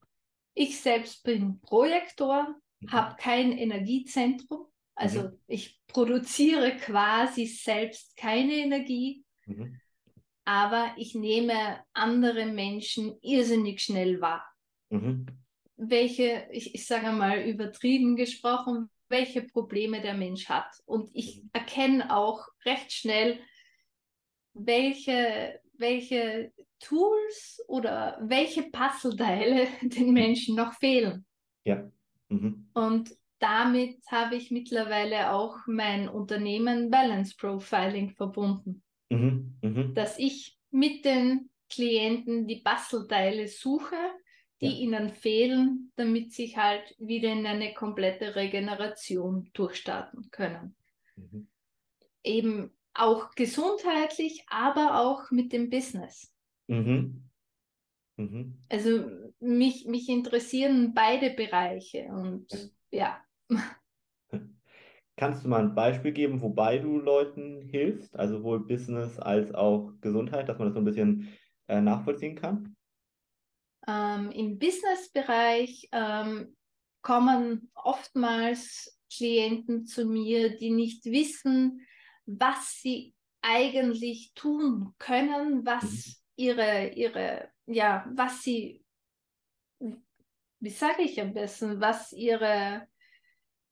Ich 0.54 0.80
selbst 0.80 1.24
bin 1.24 1.60
Projektor, 1.60 2.54
mhm. 2.80 2.92
habe 2.92 3.16
kein 3.18 3.52
Energiezentrum, 3.52 4.66
also 4.94 5.22
mhm. 5.22 5.38
ich 5.48 5.80
produziere 5.88 6.76
quasi 6.76 7.46
selbst 7.46 8.16
keine 8.16 8.52
Energie 8.52 9.24
aber 10.44 10.92
ich 10.96 11.14
nehme 11.14 11.80
andere 11.92 12.46
Menschen 12.46 13.16
irrsinnig 13.22 13.80
schnell 13.80 14.20
wahr. 14.20 14.44
Mhm. 14.90 15.26
Welche, 15.76 16.48
ich, 16.50 16.74
ich 16.74 16.86
sage 16.86 17.12
mal 17.12 17.40
übertrieben 17.40 18.16
gesprochen, 18.16 18.90
welche 19.08 19.42
Probleme 19.42 20.00
der 20.00 20.14
Mensch 20.14 20.48
hat. 20.48 20.70
Und 20.86 21.10
ich 21.12 21.42
mhm. 21.42 21.50
erkenne 21.52 22.16
auch 22.16 22.46
recht 22.64 22.92
schnell, 22.92 23.38
welche, 24.54 25.60
welche 25.74 26.52
Tools 26.80 27.62
oder 27.68 28.18
welche 28.22 28.64
Puzzleteile 28.64 29.68
den 29.82 30.12
Menschen 30.12 30.56
noch 30.56 30.74
fehlen. 30.74 31.24
Ja. 31.64 31.90
Mhm. 32.28 32.68
Und 32.74 33.16
damit 33.38 33.98
habe 34.10 34.36
ich 34.36 34.50
mittlerweile 34.50 35.32
auch 35.32 35.56
mein 35.66 36.08
Unternehmen 36.08 36.90
Balance 36.90 37.34
Profiling 37.36 38.10
verbunden. 38.10 38.82
Mhm, 39.12 39.54
mh. 39.62 39.82
Dass 39.94 40.18
ich 40.18 40.58
mit 40.70 41.04
den 41.04 41.50
Klienten 41.68 42.46
die 42.46 42.60
Bastelteile 42.60 43.48
suche, 43.48 43.96
die 44.60 44.66
ja. 44.66 44.72
ihnen 44.72 45.10
fehlen, 45.10 45.92
damit 45.96 46.32
sie 46.32 46.56
halt 46.56 46.94
wieder 46.98 47.32
in 47.32 47.46
eine 47.46 47.74
komplette 47.74 48.36
Regeneration 48.36 49.50
durchstarten 49.52 50.30
können. 50.30 50.76
Mhm. 51.16 51.48
Eben 52.22 52.70
auch 52.94 53.30
gesundheitlich, 53.34 54.44
aber 54.48 55.00
auch 55.00 55.30
mit 55.30 55.52
dem 55.52 55.70
Business. 55.70 56.32
Mhm. 56.68 57.24
Mhm. 58.16 58.58
Also 58.68 59.10
mich, 59.40 59.86
mich 59.86 60.08
interessieren 60.08 60.92
beide 60.94 61.30
Bereiche 61.30 62.04
und 62.06 62.46
ja. 62.90 63.18
ja. 63.50 63.58
Kannst 65.22 65.44
du 65.44 65.48
mal 65.48 65.60
ein 65.60 65.76
Beispiel 65.76 66.10
geben, 66.10 66.42
wobei 66.42 66.78
du 66.78 66.98
Leuten 66.98 67.62
hilfst, 67.68 68.16
also 68.16 68.38
sowohl 68.38 68.66
Business 68.66 69.20
als 69.20 69.54
auch 69.54 69.92
Gesundheit, 70.00 70.48
dass 70.48 70.58
man 70.58 70.66
das 70.66 70.74
so 70.74 70.80
ein 70.80 70.84
bisschen 70.84 71.28
äh, 71.68 71.80
nachvollziehen 71.80 72.34
kann? 72.34 72.74
Ähm, 73.86 74.32
Im 74.32 74.58
Business-Bereich 74.58 75.88
ähm, 75.92 76.56
kommen 77.02 77.70
oftmals 77.72 78.98
Klienten 79.16 79.86
zu 79.86 80.06
mir, 80.06 80.56
die 80.56 80.70
nicht 80.70 81.04
wissen, 81.04 81.86
was 82.26 82.80
sie 82.80 83.14
eigentlich 83.42 84.32
tun 84.34 84.92
können, 84.98 85.64
was 85.64 85.84
mhm. 85.84 86.12
ihre, 86.34 86.88
ihre, 86.88 87.48
ja, 87.66 88.04
was 88.12 88.42
sie, 88.42 88.84
wie 89.78 90.70
sage 90.70 91.02
ich 91.02 91.20
am 91.20 91.32
besten, 91.32 91.80
was 91.80 92.12
ihre, 92.12 92.88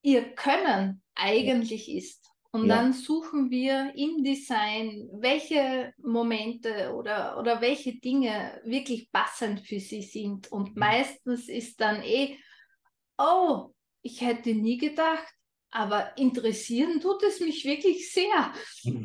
ihr 0.01 0.33
Können 0.35 1.01
eigentlich 1.15 1.89
ist. 1.89 2.21
Und 2.53 2.67
ja. 2.67 2.75
dann 2.75 2.93
suchen 2.93 3.49
wir 3.49 3.93
im 3.95 4.23
Design, 4.23 5.07
welche 5.13 5.93
Momente 5.97 6.93
oder, 6.93 7.39
oder 7.39 7.61
welche 7.61 7.95
Dinge 7.95 8.61
wirklich 8.65 9.09
passend 9.11 9.61
für 9.61 9.79
sie 9.79 10.01
sind. 10.01 10.51
Und 10.51 10.75
mhm. 10.75 10.79
meistens 10.79 11.47
ist 11.47 11.79
dann 11.79 12.03
eh, 12.03 12.37
oh, 13.17 13.69
ich 14.01 14.19
hätte 14.21 14.53
nie 14.53 14.77
gedacht, 14.77 15.33
aber 15.73 16.17
interessieren 16.17 16.99
tut 16.99 17.23
es 17.23 17.39
mich 17.39 17.63
wirklich 17.63 18.11
sehr. 18.11 18.53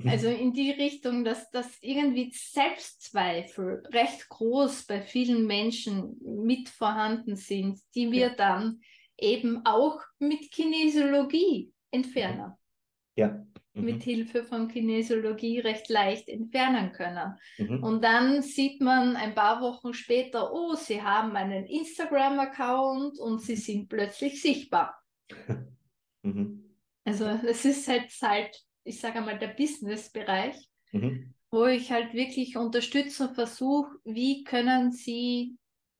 Also 0.06 0.28
in 0.28 0.52
die 0.52 0.72
Richtung, 0.72 1.24
dass 1.24 1.48
das 1.50 1.78
irgendwie 1.80 2.32
Selbstzweifel 2.32 3.84
recht 3.92 4.28
groß 4.28 4.86
bei 4.86 5.02
vielen 5.02 5.46
Menschen 5.46 6.16
mit 6.24 6.68
vorhanden 6.68 7.36
sind, 7.36 7.78
die 7.94 8.10
wir 8.10 8.28
ja. 8.28 8.34
dann 8.34 8.80
eben 9.18 9.64
auch 9.64 10.00
mit 10.18 10.50
Kinesiologie 10.50 11.72
entfernen. 11.90 12.52
Ja. 13.16 13.46
Mhm. 13.72 13.84
Mit 13.84 14.02
Hilfe 14.02 14.44
von 14.44 14.68
Kinesiologie 14.68 15.60
recht 15.60 15.88
leicht 15.88 16.28
entfernen 16.28 16.92
können. 16.92 17.34
Mhm. 17.58 17.82
Und 17.82 18.04
dann 18.04 18.42
sieht 18.42 18.80
man 18.80 19.16
ein 19.16 19.34
paar 19.34 19.60
Wochen 19.60 19.92
später, 19.94 20.52
oh, 20.52 20.74
sie 20.74 21.02
haben 21.02 21.36
einen 21.36 21.66
Instagram-Account 21.66 23.18
und 23.18 23.40
sie 23.40 23.56
sind 23.56 23.88
plötzlich 23.88 24.40
sichtbar. 24.40 24.98
Mhm. 26.22 26.74
Also 27.04 27.24
das 27.24 27.64
ist 27.64 27.86
halt, 27.86 28.10
halt 28.20 28.64
ich 28.82 29.00
sage 29.00 29.20
mal, 29.20 29.38
der 29.38 29.48
Business-Bereich, 29.48 30.56
mhm. 30.90 31.34
wo 31.52 31.66
ich 31.66 31.92
halt 31.92 32.14
wirklich 32.14 32.56
unterstützen 32.56 33.32
versuche, 33.32 33.96
wie 34.04 34.42
können 34.42 34.90
sie 34.90 35.56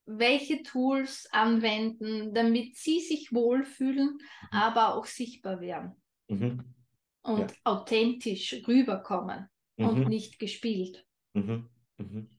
welche 0.07 0.63
Tools 0.63 1.29
anwenden, 1.33 2.33
damit 2.33 2.77
sie 2.77 3.01
sich 3.01 3.33
wohlfühlen, 3.33 4.15
mhm. 4.15 4.21
aber 4.51 4.95
auch 4.95 5.07
sichtbar 5.07 5.61
werden 5.61 5.97
mhm. 6.29 6.65
und 7.23 7.51
ja. 7.51 7.57
authentisch 7.65 8.63
rüberkommen 8.67 9.49
mhm. 9.77 9.89
und 9.89 10.09
nicht 10.09 10.39
gespielt. 10.39 11.07
Mhm. 11.35 11.69
Mhm. 11.99 12.31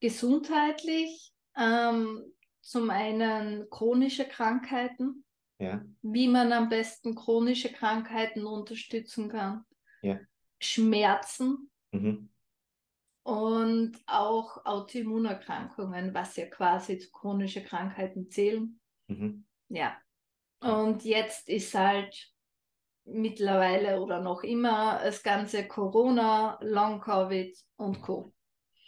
Gesundheitlich 0.00 1.32
ähm, 1.56 2.24
zum 2.60 2.90
einen 2.90 3.70
chronische 3.70 4.26
Krankheiten, 4.26 5.24
ja. 5.58 5.84
wie 6.02 6.28
man 6.28 6.52
am 6.52 6.68
besten 6.68 7.14
chronische 7.14 7.72
Krankheiten 7.72 8.44
unterstützen 8.44 9.28
kann, 9.28 9.64
ja. 10.02 10.18
Schmerzen, 10.58 11.70
mhm 11.92 12.28
und 13.24 13.96
auch 14.06 14.64
Autoimmunerkrankungen, 14.66 16.14
was 16.14 16.36
ja 16.36 16.46
quasi 16.46 16.98
zu 16.98 17.10
chronischen 17.10 17.64
Krankheiten 17.64 18.30
zählen. 18.30 18.78
Mhm. 19.08 19.44
Ja. 19.68 19.96
Und 20.60 21.04
jetzt 21.04 21.48
ist 21.48 21.74
halt 21.74 22.32
mittlerweile 23.04 24.00
oder 24.00 24.20
noch 24.20 24.42
immer 24.42 25.00
das 25.02 25.22
ganze 25.22 25.66
Corona, 25.66 26.58
Long-Covid 26.62 27.56
und 27.76 28.02
Co. 28.02 28.32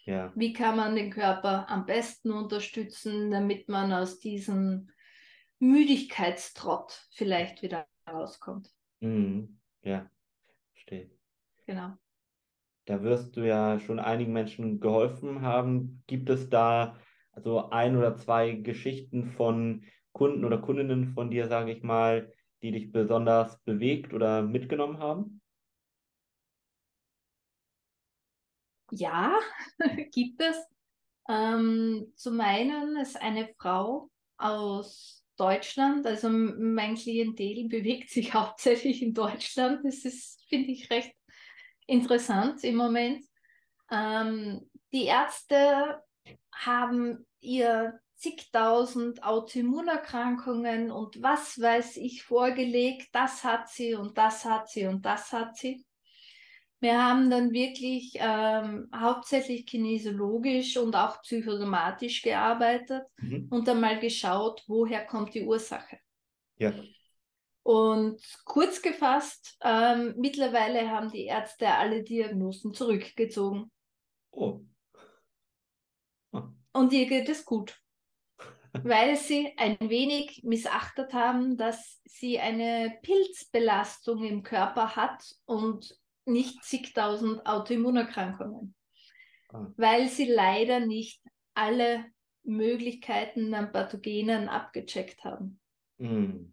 Ja. 0.05 0.33
Wie 0.37 0.53
kann 0.53 0.77
man 0.77 0.95
den 0.95 1.11
Körper 1.11 1.69
am 1.69 1.87
besten 1.87 2.31
unterstützen, 2.31 3.31
damit 3.31 3.69
man 3.69 3.93
aus 3.93 4.21
diesem 4.21 4.91
Müdigkeitstrott 5.59 7.09
vielleicht 7.11 7.63
wieder 7.63 7.87
rauskommt? 8.09 8.71
Mhm. 9.01 9.59
Ja, 9.83 10.09
verstehe. 10.73 11.11
Genau. 11.67 11.97
Da 12.87 13.03
wirst 13.03 13.37
du 13.37 13.47
ja 13.47 13.81
schon 13.81 13.99
einigen 13.99 14.33
Menschen 14.33 14.81
geholfen 14.81 15.43
haben. 15.43 16.03
Gibt 16.07 16.31
es 16.31 16.49
da 16.49 16.97
also 17.33 17.71
ein 17.71 17.97
oder 17.97 18.17
zwei 18.17 18.53
Geschichten 18.53 19.33
von 19.33 19.85
Kunden 20.13 20.45
oder 20.45 20.59
Kundinnen 20.59 21.13
von 21.13 21.31
dir, 21.31 21.49
sage 21.49 21.73
ich 21.73 21.83
mal, 21.83 22.33
die 22.63 22.71
dich 22.71 22.93
besonders 22.93 23.61
bewegt 23.65 24.15
oder 24.15 24.43
mitgenommen 24.43 24.99
haben? 24.99 25.43
Ja, 28.93 29.39
gibt 30.13 30.41
es. 30.41 30.57
Ähm, 31.29 32.13
zum 32.15 32.41
einen 32.41 32.97
ist 32.99 33.21
eine 33.21 33.49
Frau 33.59 34.11
aus 34.39 35.25
Deutschland, 35.37 36.07
also 36.07 36.29
mein 36.31 36.95
Klientel 36.95 37.69
bewegt 37.69 38.11
sich 38.11 38.33
hauptsächlich 38.35 39.03
in 39.03 39.13
Deutschland. 39.13 39.85
Das 39.85 40.05
ist, 40.05 40.41
finde 40.49 40.71
ich, 40.71 40.89
recht 40.91 41.16
interessant 41.87 42.65
im 42.65 42.77
Moment. 42.77 43.25
Ähm, 43.91 44.69
die 44.93 45.05
Ärzte 45.05 46.03
haben 46.53 47.27
ihr 47.41 48.01
zigtausend 48.17 49.23
Autoimmunerkrankungen 49.23 50.91
und 50.91 51.23
was 51.23 51.61
weiß 51.61 51.99
ich 51.99 52.23
vorgelegt, 52.23 53.09
das 53.13 53.45
hat 53.45 53.69
sie 53.69 53.95
und 53.95 54.17
das 54.17 54.45
hat 54.45 54.69
sie 54.69 54.87
und 54.87 55.05
das 55.05 55.33
hat 55.33 55.57
sie. 55.57 55.85
Wir 56.81 57.03
haben 57.03 57.31
dann 57.31 57.53
wirklich 57.53 58.13
ähm, 58.17 58.89
hauptsächlich 58.95 59.67
kinesiologisch 59.67 60.77
und 60.77 60.95
auch 60.95 61.21
psychosomatisch 61.23 62.23
gearbeitet 62.23 63.03
mhm. 63.19 63.49
und 63.51 63.67
dann 63.67 63.81
mal 63.81 63.99
geschaut, 63.99 64.63
woher 64.67 65.05
kommt 65.07 65.35
die 65.35 65.45
Ursache. 65.45 65.99
Ja. 66.59 66.73
Und 67.67 68.23
kurz 68.45 68.81
gefasst, 68.81 69.59
ähm, 69.61 70.15
mittlerweile 70.19 70.89
haben 70.89 71.11
die 71.11 71.25
Ärzte 71.25 71.67
alle 71.67 72.05
Diagnosen 72.05 72.73
zurückgezogen. 72.73 73.73
Oh. 74.31 74.61
oh. 76.31 76.43
Und 76.73 76.93
ihr 76.93 77.07
geht 77.07 77.29
es 77.29 77.45
gut, 77.45 77.77
weil 78.85 79.17
sie 79.17 79.53
ein 79.57 79.77
wenig 79.81 80.45
missachtet 80.45 81.13
haben, 81.13 81.57
dass 81.57 82.01
sie 82.05 82.39
eine 82.39 83.01
Pilzbelastung 83.03 84.23
im 84.23 84.45
Körper 84.45 84.95
hat 84.95 85.25
und 85.45 85.99
nicht 86.25 86.63
zigtausend 86.63 87.45
Autoimmunerkrankungen, 87.47 88.77
ah. 89.49 89.73
weil 89.77 90.07
sie 90.07 90.27
leider 90.27 90.79
nicht 90.79 91.21
alle 91.55 92.05
Möglichkeiten 92.45 93.53
an 93.55 93.73
Pathogenen 93.73 94.49
abgecheckt 94.49 95.25
haben. 95.25 95.59
Mhm. 95.99 96.53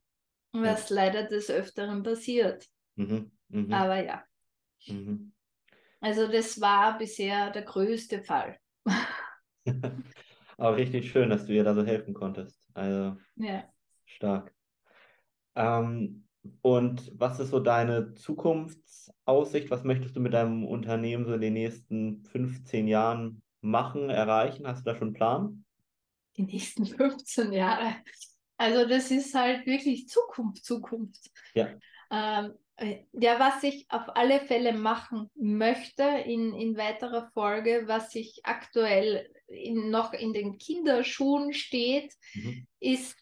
Was 0.54 0.90
ja. 0.90 0.96
leider 0.96 1.24
des 1.24 1.50
Öfteren 1.50 2.04
passiert. 2.04 2.68
Mhm. 2.96 3.32
Mhm. 3.50 3.74
Aber 3.74 4.04
ja. 4.04 4.24
Mhm. 4.88 5.34
Also 6.00 6.28
das 6.28 6.60
war 6.62 6.98
bisher 6.98 7.50
der 7.50 7.64
größte 7.64 8.22
Fall. 8.24 8.58
Aber 10.58 10.78
richtig 10.78 11.12
schön, 11.12 11.30
dass 11.30 11.46
du 11.46 11.54
ihr 11.54 11.64
da 11.64 11.74
so 11.74 11.84
helfen 11.86 12.14
konntest. 12.14 12.70
Also 12.74 13.18
ja. 13.36 13.64
stark. 14.06 14.54
Ähm, 15.56 16.28
und 16.62 17.12
was 17.20 17.40
ist 17.40 17.50
so 17.50 17.60
deine 17.60 18.14
Zukunftsaussicht? 18.16 19.72
Was 19.72 19.84
möchtest 19.84 20.16
du 20.16 20.20
mit 20.20 20.34
deinem 20.34 20.66
Unternehmen 20.66 21.26
so 21.26 21.34
in 21.34 21.42
den 21.42 21.54
nächsten 21.54 22.24
15 22.26 22.88
Jahren 22.88 23.42
machen, 23.62 24.10
erreichen? 24.10 24.68
Hast 24.68 24.86
du 24.86 24.92
da 24.92 24.96
schon 24.96 25.10
einen 25.10 25.16
Plan? 25.16 25.66
Die 26.36 26.44
nächsten 26.44 26.86
15 26.86 27.54
Jahre. 27.54 27.96
Also 28.58 28.88
das 28.88 29.12
ist 29.12 29.34
halt 29.34 29.66
wirklich 29.66 30.08
Zukunft, 30.08 30.64
Zukunft. 30.64 31.30
Ja. 31.54 31.70
Ähm, 32.12 32.54
äh, 32.76 33.04
ja, 33.14 33.40
was 33.40 33.64
ich 33.64 33.86
auf 33.90 34.16
alle 34.16 34.40
Fälle 34.40 34.74
machen 34.74 35.30
möchte 35.36 36.04
in, 36.04 36.54
in 36.54 36.78
weiterer 36.78 37.30
Folge, 37.34 37.84
was 37.86 38.14
ich 38.16 38.42
aktuell 38.44 39.30
in, 39.48 39.90
noch 39.90 40.14
in 40.14 40.34
den 40.34 40.58
Kinderschuhen 40.58 41.54
steht, 41.54 42.14
mhm. 42.34 42.68
ist 42.80 43.16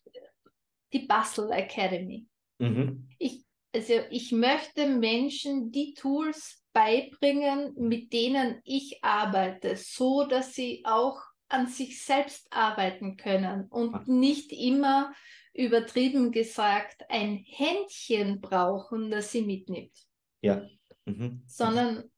die 0.94 1.08
Bustle 1.08 1.52
Academy. 1.52 2.28
Mhm. 2.60 3.10
Ich, 3.17 3.44
also 3.74 3.94
ich 4.10 4.32
möchte 4.32 4.88
Menschen 4.88 5.72
die 5.72 5.94
Tools 5.94 6.63
beibringen, 6.74 7.74
mit 7.78 8.13
denen 8.13 8.62
ich 8.63 9.04
arbeite, 9.04 9.76
so 9.76 10.26
dass 10.26 10.54
sie 10.54 10.84
auch 10.86 11.22
an 11.51 11.67
sich 11.67 12.03
selbst 12.03 12.47
arbeiten 12.51 13.17
können 13.17 13.67
und 13.67 14.07
nicht 14.07 14.51
immer 14.51 15.13
übertrieben 15.53 16.31
gesagt 16.31 17.03
ein 17.09 17.37
Händchen 17.37 18.39
brauchen, 18.39 19.11
das 19.11 19.31
sie 19.31 19.41
mitnimmt. 19.41 19.95
Ja. 20.41 20.65
Mhm. 21.05 21.43
Sondern 21.45 22.09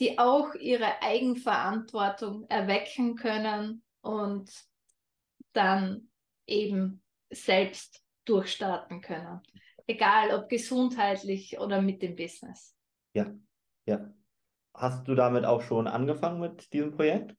die 0.00 0.18
auch 0.18 0.54
ihre 0.54 1.02
Eigenverantwortung 1.02 2.46
erwecken 2.48 3.14
können 3.14 3.82
und 4.00 4.50
dann 5.52 6.10
eben 6.46 7.02
selbst 7.30 8.02
durchstarten 8.24 9.00
können. 9.00 9.40
Egal 9.86 10.32
ob 10.32 10.48
gesundheitlich 10.48 11.58
oder 11.58 11.80
mit 11.80 12.02
dem 12.02 12.16
Business. 12.16 12.74
Ja, 13.12 13.32
ja. 13.86 14.12
Hast 14.74 15.06
du 15.06 15.14
damit 15.14 15.44
auch 15.44 15.62
schon 15.62 15.86
angefangen 15.86 16.40
mit 16.40 16.72
diesem 16.72 16.90
Projekt? 16.90 17.36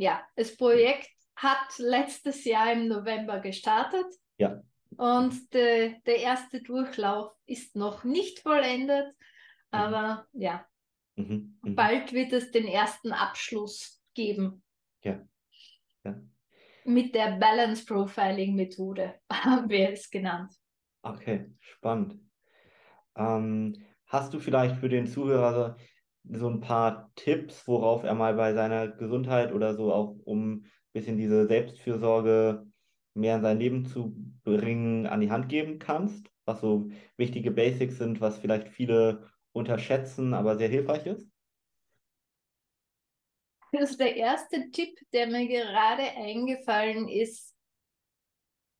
Ja, 0.00 0.26
das 0.34 0.56
Projekt 0.56 1.10
hat 1.36 1.78
letztes 1.78 2.46
Jahr 2.46 2.72
im 2.72 2.88
November 2.88 3.38
gestartet. 3.40 4.06
Ja. 4.38 4.62
Und 4.96 5.52
de, 5.52 6.00
der 6.06 6.16
erste 6.16 6.62
Durchlauf 6.62 7.34
ist 7.44 7.76
noch 7.76 8.02
nicht 8.02 8.38
vollendet, 8.38 9.08
mhm. 9.08 9.14
aber 9.70 10.26
ja, 10.32 10.66
mhm. 11.16 11.58
Mhm. 11.62 11.74
bald 11.74 12.14
wird 12.14 12.32
es 12.32 12.50
den 12.50 12.66
ersten 12.66 13.12
Abschluss 13.12 14.02
geben. 14.14 14.62
Ja. 15.02 15.20
ja. 16.04 16.18
Mit 16.86 17.14
der 17.14 17.32
Balance 17.32 17.84
Profiling 17.84 18.54
Methode 18.54 19.20
haben 19.30 19.68
wir 19.68 19.90
es 19.90 20.08
genannt. 20.08 20.54
Okay, 21.02 21.52
spannend. 21.60 22.18
Ähm, 23.16 23.84
hast 24.06 24.32
du 24.32 24.40
vielleicht 24.40 24.76
für 24.76 24.88
den 24.88 25.06
Zuhörer 25.06 25.76
so 26.24 26.48
ein 26.48 26.60
paar 26.60 27.10
Tipps, 27.14 27.66
worauf 27.66 28.04
er 28.04 28.14
mal 28.14 28.34
bei 28.34 28.52
seiner 28.54 28.88
Gesundheit 28.88 29.52
oder 29.52 29.74
so 29.74 29.92
auch 29.92 30.16
um 30.24 30.52
ein 30.62 30.70
bisschen 30.92 31.16
diese 31.16 31.46
Selbstfürsorge 31.46 32.66
mehr 33.14 33.36
in 33.36 33.42
sein 33.42 33.58
Leben 33.58 33.84
zu 33.86 34.14
bringen, 34.44 35.06
an 35.06 35.20
die 35.20 35.30
Hand 35.30 35.48
geben 35.48 35.78
kannst? 35.78 36.30
Was 36.44 36.60
so 36.60 36.90
wichtige 37.16 37.50
Basics 37.50 37.98
sind, 37.98 38.20
was 38.20 38.38
vielleicht 38.38 38.68
viele 38.68 39.28
unterschätzen, 39.52 40.34
aber 40.34 40.56
sehr 40.56 40.68
hilfreich 40.68 41.06
ist? 41.06 41.28
Also 43.72 43.96
der 43.96 44.16
erste 44.16 44.70
Tipp, 44.70 44.98
der 45.12 45.28
mir 45.28 45.46
gerade 45.46 46.02
eingefallen 46.02 47.08
ist, 47.08 47.54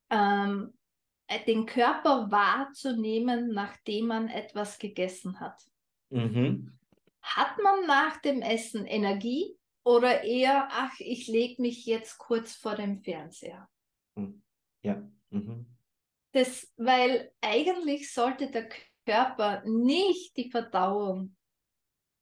ähm, 0.09 0.73
den 1.47 1.65
Körper 1.65 2.29
wahrzunehmen, 2.29 3.51
nachdem 3.53 4.07
man 4.07 4.27
etwas 4.27 4.79
gegessen 4.79 5.39
hat. 5.39 5.65
Mhm. 6.09 6.77
Hat 7.21 7.57
man 7.61 7.85
nach 7.85 8.21
dem 8.21 8.41
Essen 8.41 8.85
Energie 8.85 9.55
oder 9.83 10.23
eher, 10.23 10.67
ach, 10.71 10.99
ich 10.99 11.27
lege 11.27 11.61
mich 11.61 11.85
jetzt 11.85 12.17
kurz 12.17 12.55
vor 12.55 12.75
dem 12.75 13.01
Fernseher? 13.01 13.67
Hm. 14.15 14.41
Ja. 14.83 15.01
Mhm. 15.29 15.65
Das, 16.33 16.71
weil 16.77 17.31
eigentlich 17.41 18.13
sollte 18.13 18.49
der 18.49 18.69
Körper 19.05 19.63
nicht 19.65 20.37
die 20.37 20.49
Verdauung 20.49 21.35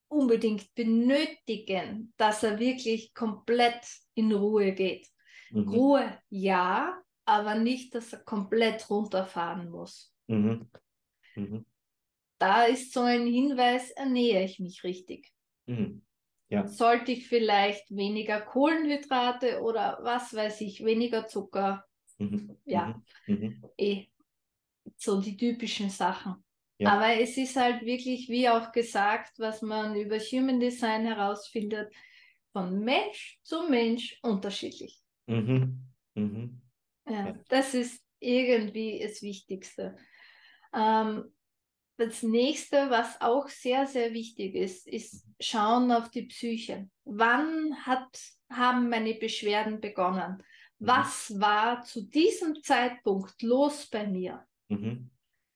unbedingt 0.07 0.73
benötigen, 0.73 2.13
dass 2.17 2.43
er 2.43 2.59
wirklich 2.59 3.13
komplett 3.13 3.85
in 4.15 4.31
Ruhe 4.31 4.73
geht. 4.73 5.07
Mhm. 5.51 5.69
Ruhe 5.69 6.19
ja, 6.29 7.01
aber 7.25 7.55
nicht, 7.55 7.93
dass 7.93 8.13
er 8.13 8.19
komplett 8.19 8.89
runterfahren 8.89 9.69
muss. 9.69 10.13
Mhm. 10.27 10.69
Mhm. 11.35 11.65
Da 12.39 12.63
ist 12.63 12.93
so 12.93 13.01
ein 13.01 13.27
Hinweis, 13.27 13.91
ernähre 13.91 14.43
ich 14.43 14.59
mich 14.59 14.83
richtig. 14.83 15.31
Mhm. 15.67 16.01
Ja. 16.47 16.65
Sollte 16.67 17.11
ich 17.11 17.27
vielleicht 17.27 17.95
weniger 17.95 18.41
Kohlenhydrate 18.41 19.61
oder 19.61 19.99
was 20.01 20.33
weiß 20.33 20.61
ich, 20.61 20.83
weniger 20.83 21.27
Zucker? 21.27 21.85
Mhm. 22.17 22.57
Ja, 22.65 22.99
mhm. 23.27 23.35
mhm. 23.35 23.63
eh 23.77 24.07
so 24.97 25.21
die 25.21 25.37
typischen 25.37 25.89
Sachen. 25.89 26.43
Ja. 26.79 26.93
Aber 26.93 27.19
es 27.19 27.37
ist 27.37 27.55
halt 27.55 27.85
wirklich, 27.85 28.29
wie 28.29 28.49
auch 28.49 28.71
gesagt, 28.71 29.37
was 29.37 29.61
man 29.61 29.95
über 29.95 30.17
Human 30.17 30.59
Design 30.59 31.05
herausfindet, 31.05 31.93
von 32.51 32.79
Mensch 32.79 33.39
zu 33.43 33.67
Mensch 33.69 34.17
unterschiedlich. 34.23 34.99
Mhm. 35.27 35.83
Mhm. 36.15 36.61
Ja, 37.07 37.27
ja, 37.27 37.35
das 37.49 37.73
ist 37.73 38.03
irgendwie 38.19 38.99
das 39.03 39.21
Wichtigste. 39.21 39.97
Ähm, 40.73 41.31
das 41.99 42.23
nächste, 42.23 42.89
was 42.89 43.19
auch 43.19 43.49
sehr, 43.49 43.85
sehr 43.85 44.13
wichtig 44.13 44.55
ist, 44.55 44.87
ist 44.87 45.25
schauen 45.39 45.91
auf 45.91 46.09
die 46.09 46.23
Psyche. 46.23 46.89
Wann 47.03 47.75
hat, 47.85 48.17
haben 48.49 48.89
meine 48.89 49.15
Beschwerden 49.15 49.81
begonnen? 49.81 50.41
Mhm. 50.79 50.87
Was 50.87 51.39
war 51.39 51.83
zu 51.83 52.03
diesem 52.03 52.63
Zeitpunkt 52.63 53.41
los 53.41 53.87
bei 53.87 54.07
mir? 54.07 54.45
Mhm. 54.69 55.11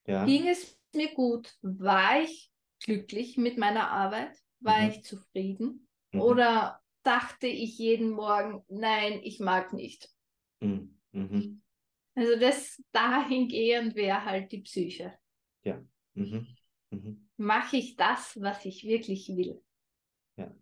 Ja. 0.06 0.26
Ging 0.26 0.48
es 0.48 0.78
mir 0.94 1.14
gut? 1.14 1.56
War 1.62 2.22
ich 2.22 2.52
glücklich 2.84 3.38
mit 3.38 3.58
meiner 3.58 3.90
Arbeit? 3.90 4.38
War 4.60 4.82
mhm. 4.82 4.90
ich 4.90 5.04
zufrieden? 5.04 5.88
Mhm. 6.12 6.22
Oder 6.22 6.82
dachte 7.04 7.48
ich 7.48 7.78
jeden 7.78 8.10
Morgen, 8.10 8.66
nein, 8.68 9.22
ich 9.24 9.40
mag 9.40 9.72
nicht? 9.72 10.10
Mhm. 10.60 11.00
mhm. 11.14 11.62
Also 12.16 12.38
das 12.40 12.84
dahingehend 12.92 13.96
wäre 13.96 14.24
halt 14.24 14.52
die 14.52 14.62
Psyche. 14.62 15.18
Ja. 15.64 15.82
Mhm. 16.14 16.48
Mhm. 16.92 17.30
Mache 17.38 17.78
ich 17.78 17.96
das, 17.96 18.40
was 18.42 18.66
ich 18.66 18.84
wirklich 18.84 19.30
will? 19.30 19.62
Ja. 20.38 20.54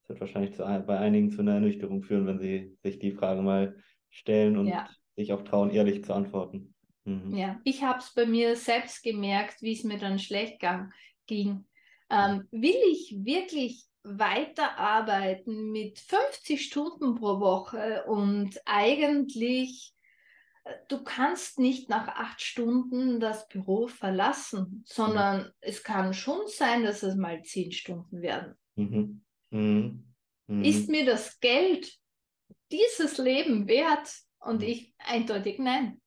Das 0.00 0.08
wird 0.08 0.20
wahrscheinlich 0.20 0.54
zu, 0.54 0.62
bei 0.62 0.98
einigen 0.98 1.30
zu 1.30 1.40
einer 1.40 1.54
Ernüchterung 1.54 2.02
führen, 2.02 2.26
wenn 2.26 2.38
sie 2.38 2.76
sich 2.82 2.98
die 2.98 3.12
Frage 3.12 3.42
mal 3.42 3.82
stellen 4.10 4.56
und 4.56 4.68
ja. 4.68 4.88
sich 5.16 5.32
auch 5.32 5.42
trauen, 5.42 5.70
ehrlich 5.70 6.04
zu 6.04 6.14
antworten. 6.14 6.74
Mhm. 7.04 7.34
Ja, 7.36 7.60
ich 7.64 7.82
habe 7.82 7.98
es 7.98 8.12
bei 8.14 8.26
mir 8.26 8.56
selbst 8.56 9.02
gemerkt, 9.02 9.62
wie 9.62 9.72
es 9.72 9.84
mir 9.84 9.98
dann 9.98 10.18
schlecht 10.18 10.60
ging. 11.26 11.66
Ähm, 12.08 12.46
will 12.50 12.76
ich 12.90 13.16
wirklich 13.24 13.84
weiterarbeiten 14.04 15.72
mit 15.72 15.98
50 15.98 16.64
Stunden 16.64 17.16
pro 17.16 17.40
Woche 17.40 18.04
und 18.06 18.60
eigentlich 18.64 19.92
du 20.88 21.02
kannst 21.04 21.58
nicht 21.58 21.88
nach 21.88 22.08
acht 22.08 22.40
Stunden 22.40 23.20
das 23.20 23.48
Büro 23.48 23.86
verlassen, 23.86 24.82
sondern 24.86 25.44
mhm. 25.44 25.52
es 25.60 25.82
kann 25.82 26.14
schon 26.14 26.46
sein, 26.46 26.84
dass 26.84 27.02
es 27.02 27.16
mal 27.16 27.42
zehn 27.42 27.72
Stunden 27.72 28.22
werden. 28.22 28.54
Mhm. 28.74 29.24
Mhm. 29.50 30.14
mhm. 30.46 30.64
Ist 30.64 30.88
mir 30.88 31.04
das 31.04 31.38
Geld 31.40 31.98
dieses 32.70 33.18
Leben 33.18 33.68
wert? 33.68 34.12
Und 34.38 34.60
mhm. 34.60 34.68
ich 34.68 34.94
eindeutig 34.98 35.58
nein. 35.58 36.00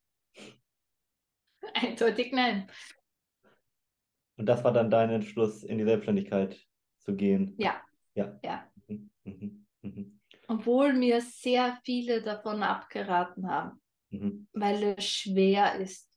Eindeutig 1.74 2.32
nein. 2.32 2.70
Und 4.38 4.46
das 4.46 4.64
war 4.64 4.72
dann 4.72 4.90
dein 4.90 5.10
Entschluss, 5.10 5.64
in 5.64 5.78
die 5.78 5.84
Selbstständigkeit 5.84 6.58
zu 7.00 7.16
gehen? 7.16 7.56
Ja. 7.58 7.82
Ja. 8.14 8.40
ja. 8.44 8.72
Mhm. 8.88 10.20
Obwohl 10.48 10.94
mir 10.94 11.22
sehr 11.22 11.78
viele 11.84 12.22
davon 12.22 12.64
abgeraten 12.64 13.48
haben 13.48 13.80
mhm. 14.10 14.48
weil 14.54 14.96
es 14.98 15.08
schwer 15.08 15.80
ist. 15.80 16.10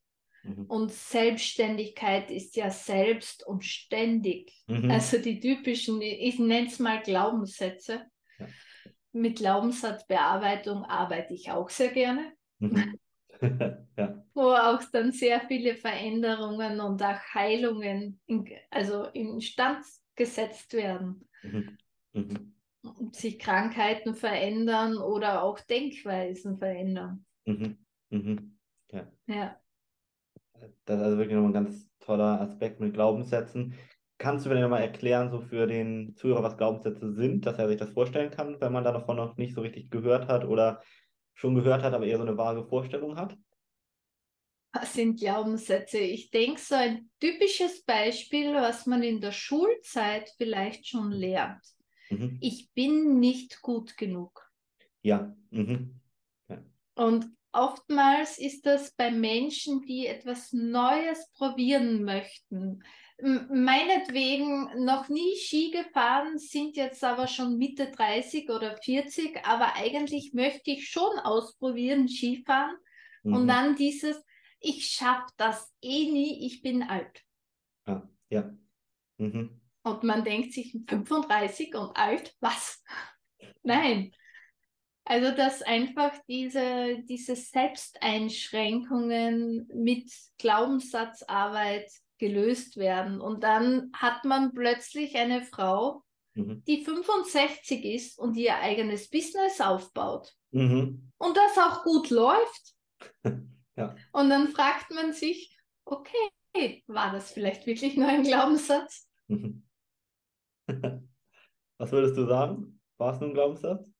Mhm. 0.42 0.66
Und 0.66 0.92
Selbstständigkeit 0.92 2.30
ist 2.30 2.56
ja 2.56 2.70
selbst 2.70 3.46
und 3.46 3.64
ständig. 3.64 4.52
Mhm. 4.66 4.90
Also 4.90 5.18
die 5.18 5.40
typischen, 5.40 6.00
ich 6.02 6.38
nenne 6.38 6.66
es 6.66 6.78
mal 6.78 7.00
Glaubenssätze. 7.00 8.06
Ja. 8.38 8.46
Mit 9.12 9.36
Glaubenssatzbearbeitung 9.38 10.84
arbeite 10.84 11.34
ich 11.34 11.50
auch 11.50 11.68
sehr 11.68 11.90
gerne. 11.90 12.32
Mhm. 12.58 12.98
ja. 13.96 14.24
Wo 14.34 14.52
auch 14.52 14.82
dann 14.92 15.12
sehr 15.12 15.40
viele 15.46 15.76
Veränderungen 15.76 16.80
und 16.80 17.02
auch 17.02 17.20
Heilungen 17.34 18.20
in, 18.26 18.48
also 18.70 19.04
instand 19.04 19.84
gesetzt 20.16 20.72
werden. 20.72 21.28
Mhm. 21.42 21.78
Mhm. 22.12 22.54
Und 22.82 23.14
sich 23.14 23.38
Krankheiten 23.38 24.16
verändern 24.16 24.96
oder 24.96 25.44
auch 25.44 25.60
Denkweisen 25.60 26.58
verändern. 26.58 27.24
Mhm. 27.46 27.78
Mhm. 28.10 28.58
Ja. 28.90 29.12
ja. 29.26 29.56
Das 30.84 30.98
ist 30.98 31.04
also 31.04 31.18
wirklich 31.18 31.34
nochmal 31.34 31.50
ein 31.50 31.64
ganz 31.64 31.90
toller 32.00 32.40
Aspekt 32.40 32.80
mit 32.80 32.94
Glaubenssätzen. 32.94 33.74
Kannst 34.18 34.46
du 34.46 34.50
mir 34.50 34.68
mal 34.68 34.78
erklären, 34.78 35.30
so 35.30 35.40
für 35.40 35.66
den 35.66 36.14
Zuhörer, 36.14 36.42
was 36.42 36.56
Glaubenssätze 36.56 37.12
sind, 37.12 37.44
dass 37.44 37.58
er 37.58 37.68
sich 37.68 37.78
das 37.78 37.90
vorstellen 37.90 38.30
kann, 38.30 38.60
wenn 38.60 38.72
man 38.72 38.84
davon 38.84 39.16
noch 39.16 39.36
nicht 39.36 39.54
so 39.54 39.62
richtig 39.62 39.90
gehört 39.90 40.28
hat 40.28 40.44
oder 40.44 40.82
schon 41.34 41.54
gehört 41.54 41.82
hat, 41.82 41.94
aber 41.94 42.06
eher 42.06 42.18
so 42.18 42.22
eine 42.22 42.36
vage 42.36 42.64
Vorstellung 42.64 43.16
hat? 43.16 43.36
Was 44.72 44.94
sind 44.94 45.18
Glaubenssätze? 45.18 45.98
Ich 45.98 46.30
denke, 46.30 46.60
so 46.60 46.74
ein 46.74 47.10
typisches 47.20 47.84
Beispiel, 47.84 48.54
was 48.54 48.86
man 48.86 49.02
in 49.02 49.20
der 49.20 49.32
Schulzeit 49.32 50.30
vielleicht 50.38 50.86
schon 50.86 51.10
lernt. 51.10 51.62
Mhm. 52.08 52.38
Ich 52.40 52.70
bin 52.72 53.18
nicht 53.18 53.60
gut 53.60 53.96
genug. 53.96 54.50
Ja. 55.02 55.34
Mhm. 55.50 56.00
Und 56.94 57.26
oftmals 57.52 58.38
ist 58.38 58.66
das 58.66 58.92
bei 58.92 59.10
Menschen, 59.10 59.82
die 59.82 60.06
etwas 60.06 60.52
Neues 60.52 61.30
probieren 61.32 62.04
möchten. 62.04 62.82
Meinetwegen 63.18 64.84
noch 64.84 65.08
nie 65.08 65.36
Ski 65.36 65.70
gefahren, 65.70 66.38
sind 66.38 66.76
jetzt 66.76 67.04
aber 67.04 67.28
schon 67.28 67.56
Mitte 67.56 67.90
30 67.90 68.50
oder 68.50 68.76
40, 68.76 69.46
aber 69.46 69.76
eigentlich 69.76 70.32
möchte 70.34 70.72
ich 70.72 70.88
schon 70.88 71.18
ausprobieren, 71.20 72.08
Skifahren. 72.08 72.76
Mhm. 73.22 73.34
Und 73.34 73.48
dann 73.48 73.76
dieses, 73.76 74.16
ich 74.58 74.86
schaffe 74.86 75.32
das 75.36 75.72
eh 75.80 76.10
nie, 76.10 76.46
ich 76.46 76.62
bin 76.62 76.82
alt. 76.82 77.22
Ah, 77.84 78.02
ja. 78.28 78.50
Mhm. 79.18 79.60
Und 79.84 80.02
man 80.04 80.24
denkt 80.24 80.52
sich 80.52 80.76
35 80.88 81.74
und 81.74 81.96
alt, 81.96 82.34
was? 82.40 82.82
Nein. 83.62 84.12
Also, 85.04 85.34
dass 85.34 85.62
einfach 85.62 86.12
diese, 86.28 87.02
diese 87.08 87.34
Selbsteinschränkungen 87.34 89.68
mit 89.74 90.12
Glaubenssatzarbeit 90.38 91.90
gelöst 92.18 92.76
werden. 92.76 93.20
Und 93.20 93.42
dann 93.42 93.90
hat 93.94 94.24
man 94.24 94.54
plötzlich 94.54 95.16
eine 95.16 95.42
Frau, 95.42 96.04
mhm. 96.34 96.62
die 96.66 96.84
65 96.84 97.84
ist 97.84 98.16
und 98.18 98.36
ihr 98.36 98.56
eigenes 98.58 99.10
Business 99.10 99.60
aufbaut. 99.60 100.32
Mhm. 100.52 101.10
Und 101.18 101.36
das 101.36 101.58
auch 101.58 101.82
gut 101.84 102.10
läuft. 102.10 102.74
Ja. 103.74 103.96
Und 104.12 104.28
dann 104.28 104.48
fragt 104.48 104.90
man 104.90 105.14
sich, 105.14 105.58
okay, 105.86 106.84
war 106.86 107.10
das 107.10 107.32
vielleicht 107.32 107.66
wirklich 107.66 107.96
nur 107.96 108.06
ein 108.06 108.22
Glaubenssatz? 108.22 109.08
Was 111.78 111.90
würdest 111.90 112.18
du 112.18 112.26
sagen? 112.26 112.78
War 112.98 113.14
es 113.14 113.20
nur 113.20 113.30
ein 113.30 113.34
Glaubenssatz? 113.34 113.90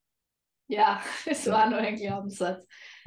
Ja, 0.69 1.03
es 1.27 1.49
war 1.51 1.69
nur 1.69 1.79
ein 1.79 1.97
Glaubenssatz. 1.97 2.67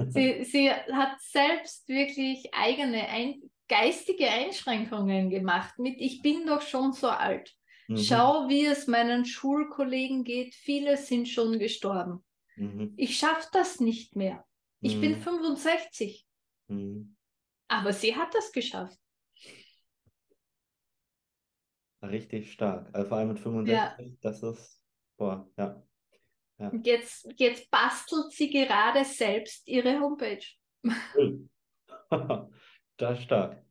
Sie, 0.10 0.44
sie 0.44 0.70
hat 0.72 1.20
selbst 1.22 1.88
wirklich 1.88 2.54
eigene 2.54 3.08
ein, 3.08 3.42
geistige 3.68 4.30
Einschränkungen 4.30 5.30
gemacht 5.30 5.80
mit, 5.80 6.00
ich 6.00 6.22
bin 6.22 6.46
doch 6.46 6.62
schon 6.62 6.94
so 6.94 7.10
alt. 7.10 7.52
Mhm. 7.88 7.98
Schau, 7.98 8.48
wie 8.48 8.66
es 8.66 8.88
meinen 8.88 9.26
Schulkollegen 9.26 10.24
geht. 10.24 10.56
Viele 10.56 10.98
sind 10.98 11.28
schon 11.28 11.60
gestorben. 11.60 12.24
Mhm. 12.56 12.94
Ich 12.98 13.18
schaffe 13.18 13.48
das 13.54 13.80
nicht 13.80 14.16
mehr. 14.16 14.46
Ich 14.82 14.96
mhm. 14.98 15.02
bin 15.02 15.16
65. 15.18 16.26
Mhm. 16.68 17.16
Aber 17.68 17.94
sie 17.94 18.16
hat 18.16 18.34
das 18.34 18.52
geschafft. 18.52 18.98
Richtig 22.02 22.52
stark. 22.52 22.90
Also 22.94 23.08
vor 23.08 23.18
allem 23.18 23.30
mit 23.30 23.40
65, 23.40 23.74
ja. 23.74 24.18
das 24.22 24.44
ist, 24.44 24.82
boah, 25.18 25.50
ja. 25.58 25.84
Ja. 26.58 26.72
Jetzt, 26.84 27.28
jetzt 27.38 27.70
bastelt 27.70 28.32
sie 28.32 28.50
gerade 28.50 29.04
selbst 29.04 29.68
ihre 29.68 30.00
Homepage. 30.00 30.44
das 32.98 33.20
ist 33.20 33.24
stark. 33.24 33.62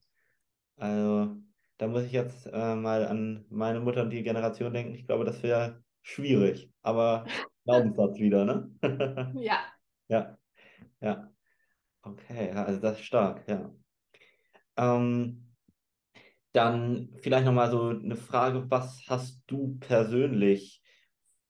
Also, 0.76 1.36
da 1.78 1.86
muss 1.86 2.04
ich 2.04 2.12
jetzt 2.12 2.46
äh, 2.46 2.74
mal 2.74 3.06
an 3.06 3.46
meine 3.48 3.80
Mutter 3.80 4.02
und 4.02 4.10
die 4.10 4.22
Generation 4.22 4.72
denken. 4.72 4.94
Ich 4.94 5.06
glaube, 5.06 5.24
das 5.24 5.42
wäre 5.42 5.82
schwierig, 6.02 6.70
aber 6.82 7.24
Glaubenssatz 7.64 8.18
wieder, 8.18 8.44
ne? 8.44 8.70
ja. 9.40 9.60
Ja, 10.08 10.36
ja. 11.00 11.30
Okay, 12.02 12.50
also 12.50 12.80
das 12.80 12.98
ist 12.98 13.06
stark, 13.06 13.48
ja. 13.48 13.74
Ähm, 14.76 15.54
dann 16.52 17.10
vielleicht 17.16 17.46
nochmal 17.46 17.70
so 17.70 17.88
eine 17.88 18.16
Frage, 18.16 18.70
was 18.70 19.02
hast 19.08 19.42
du 19.46 19.78
persönlich 19.80 20.83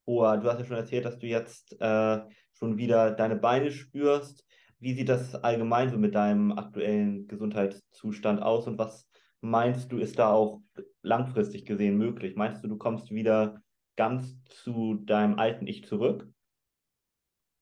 vor? 0.04 0.36
Du 0.38 0.48
hast 0.48 0.58
ja 0.58 0.64
schon 0.64 0.76
erzählt, 0.76 1.04
dass 1.04 1.18
du 1.18 1.26
jetzt 1.26 1.80
äh, 1.80 2.20
schon 2.52 2.76
wieder 2.76 3.10
deine 3.10 3.36
Beine 3.36 3.70
spürst. 3.70 4.44
Wie 4.78 4.94
sieht 4.94 5.08
das 5.08 5.34
allgemein 5.34 5.90
so 5.90 5.96
mit 5.96 6.14
deinem 6.14 6.52
aktuellen 6.52 7.26
Gesundheitszustand 7.26 8.42
aus 8.42 8.66
und 8.66 8.78
was 8.78 9.08
meinst 9.40 9.92
du, 9.92 9.98
ist 9.98 10.18
da 10.18 10.30
auch 10.30 10.60
langfristig 11.02 11.66
gesehen 11.66 11.96
möglich? 11.96 12.34
Meinst 12.36 12.64
du, 12.64 12.68
du 12.68 12.76
kommst 12.76 13.10
wieder 13.10 13.62
ganz 13.96 14.42
zu 14.44 14.94
deinem 14.94 15.38
alten 15.38 15.66
Ich 15.66 15.84
zurück? 15.84 16.28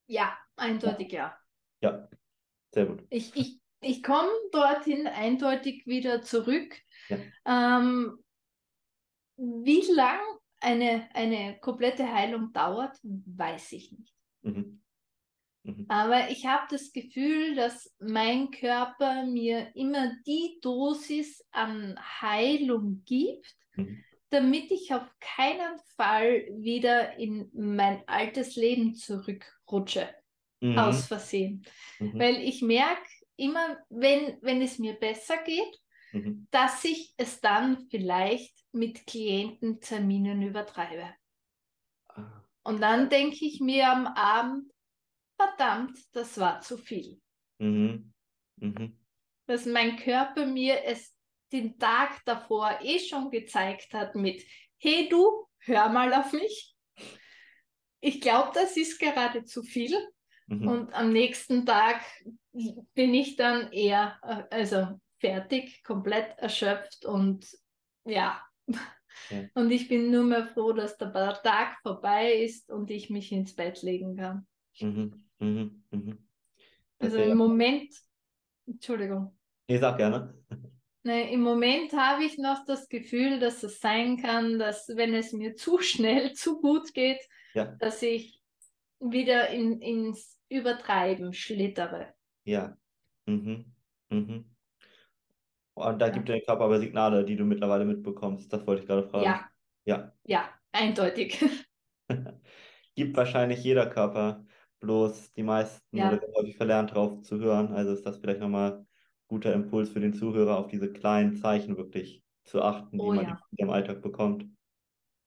Ja, 0.06 0.36
eindeutig 0.56 1.12
ja. 1.12 1.36
Ja, 1.80 2.08
sehr 2.72 2.86
gut. 2.86 3.04
Ich, 3.10 3.34
ich, 3.34 3.60
ich 3.80 4.02
komme 4.02 4.30
dorthin 4.52 5.06
eindeutig 5.06 5.86
wieder 5.86 6.22
zurück. 6.22 6.76
Ja. 7.08 7.18
Ähm, 7.46 8.18
wie 9.36 9.82
lang 9.94 10.20
eine, 10.62 11.08
eine 11.14 11.58
komplette 11.60 12.10
Heilung 12.12 12.52
dauert, 12.52 12.96
weiß 13.02 13.72
ich 13.72 13.92
nicht. 13.92 14.14
Mhm. 14.42 14.82
Mhm. 15.64 15.86
Aber 15.88 16.30
ich 16.30 16.46
habe 16.46 16.66
das 16.70 16.92
Gefühl, 16.92 17.54
dass 17.54 17.94
mein 18.00 18.50
Körper 18.50 19.24
mir 19.26 19.74
immer 19.76 20.12
die 20.26 20.58
Dosis 20.60 21.44
an 21.52 21.98
Heilung 22.20 23.02
gibt, 23.04 23.54
mhm. 23.76 24.02
damit 24.30 24.70
ich 24.70 24.92
auf 24.92 25.08
keinen 25.20 25.78
Fall 25.96 26.46
wieder 26.56 27.16
in 27.18 27.50
mein 27.52 28.06
altes 28.08 28.56
Leben 28.56 28.94
zurückrutsche 28.94 30.08
mhm. 30.60 30.78
aus 30.78 31.06
Versehen. 31.06 31.64
Mhm. 32.00 32.18
Weil 32.18 32.36
ich 32.36 32.62
merke 32.62 33.08
immer, 33.36 33.78
wenn, 33.88 34.38
wenn 34.40 34.62
es 34.62 34.78
mir 34.78 34.94
besser 34.94 35.36
geht, 35.44 35.81
mhm. 36.12 36.46
dass 36.50 36.84
ich 36.84 37.14
es 37.16 37.40
dann 37.40 37.88
vielleicht 37.90 38.54
mit 38.72 39.06
Kliententerminen 39.06 40.42
übertreibe. 40.42 41.14
Ah. 42.08 42.44
Und 42.62 42.80
dann 42.80 43.08
denke 43.08 43.44
ich 43.44 43.60
mir 43.60 43.90
am 43.90 44.06
Abend, 44.06 44.70
verdammt, 45.36 45.98
das 46.12 46.38
war 46.38 46.60
zu 46.60 46.78
viel. 46.78 47.20
Mhm. 47.58 48.12
Mhm. 48.56 48.98
Dass 49.46 49.66
mein 49.66 49.96
Körper 49.96 50.46
mir 50.46 50.84
es 50.84 51.14
den 51.52 51.78
Tag 51.78 52.24
davor 52.24 52.78
eh 52.82 52.98
schon 52.98 53.30
gezeigt 53.30 53.92
hat 53.92 54.14
mit, 54.14 54.42
hey 54.78 55.08
du, 55.08 55.46
hör 55.60 55.88
mal 55.90 56.12
auf 56.14 56.32
mich. 56.32 56.74
Ich 58.00 58.20
glaube, 58.20 58.50
das 58.54 58.76
ist 58.76 58.98
gerade 58.98 59.44
zu 59.44 59.62
viel. 59.62 59.96
Mhm. 60.46 60.68
Und 60.68 60.94
am 60.94 61.12
nächsten 61.12 61.66
Tag 61.66 62.02
bin 62.94 63.14
ich 63.14 63.36
dann 63.36 63.70
eher, 63.72 64.18
äh, 64.22 64.54
also 64.54 65.00
fertig, 65.22 65.82
komplett 65.84 66.36
erschöpft 66.38 67.06
und 67.06 67.46
ja. 68.04 68.42
ja. 68.66 68.74
Und 69.54 69.70
ich 69.70 69.88
bin 69.88 70.10
nur 70.10 70.24
mehr 70.24 70.46
froh, 70.46 70.72
dass 70.72 70.98
der 70.98 71.12
Tag 71.12 71.78
vorbei 71.82 72.32
ist 72.32 72.70
und 72.70 72.90
ich 72.90 73.08
mich 73.10 73.30
ins 73.30 73.54
Bett 73.54 73.82
legen 73.82 74.16
kann. 74.16 74.46
Mhm. 74.80 75.24
Mhm. 75.38 75.84
Mhm. 75.90 76.18
Also 76.98 77.18
im 77.18 77.36
Moment, 77.36 77.94
Entschuldigung. 78.66 79.36
Ich 79.66 79.80
sag 79.80 79.96
gerne. 79.96 80.34
Nee, 81.04 81.34
Im 81.34 81.40
Moment 81.40 81.92
habe 81.94 82.22
ich 82.22 82.38
noch 82.38 82.64
das 82.64 82.88
Gefühl, 82.88 83.40
dass 83.40 83.64
es 83.64 83.80
sein 83.80 84.22
kann, 84.22 84.60
dass 84.60 84.86
wenn 84.88 85.14
es 85.14 85.32
mir 85.32 85.56
zu 85.56 85.80
schnell, 85.80 86.32
zu 86.34 86.60
gut 86.60 86.94
geht, 86.94 87.18
ja. 87.54 87.64
dass 87.64 88.02
ich 88.02 88.40
wieder 89.00 89.48
in, 89.48 89.80
ins 89.80 90.38
Übertreiben 90.48 91.32
schlittere. 91.32 92.14
Ja. 92.44 92.76
Mhm. 93.26 93.74
Mhm. 94.10 94.51
Und 95.88 95.98
da 96.00 96.08
gibt 96.08 96.28
der 96.28 96.40
Körper 96.40 96.64
aber 96.64 96.80
Signale, 96.80 97.24
die 97.24 97.36
du 97.36 97.44
mittlerweile 97.44 97.84
mitbekommst. 97.84 98.52
Das 98.52 98.66
wollte 98.66 98.82
ich 98.82 98.88
gerade 98.88 99.08
fragen. 99.08 99.24
Ja. 99.24 99.48
Ja. 99.84 100.12
Ja, 100.24 100.48
eindeutig. 100.72 101.44
gibt 102.94 103.16
wahrscheinlich 103.16 103.62
jeder 103.64 103.86
Körper, 103.86 104.44
bloß 104.80 105.32
die 105.32 105.42
meisten 105.42 105.96
ja. 105.96 106.08
oder 106.08 106.20
häufig 106.36 106.56
verlernt 106.56 106.94
drauf 106.94 107.22
zu 107.22 107.38
hören. 107.38 107.72
Also 107.72 107.92
ist 107.92 108.04
das 108.04 108.18
vielleicht 108.18 108.40
nochmal 108.40 108.86
guter 109.28 109.52
Impuls 109.54 109.90
für 109.90 110.00
den 110.00 110.12
Zuhörer, 110.12 110.58
auf 110.58 110.68
diese 110.68 110.92
kleinen 110.92 111.36
Zeichen 111.36 111.76
wirklich 111.76 112.22
zu 112.44 112.60
achten, 112.60 113.00
oh, 113.00 113.12
die 113.12 113.18
man 113.18 113.26
ja. 113.26 113.40
im 113.56 113.70
Alltag 113.70 114.02
bekommt. 114.02 114.46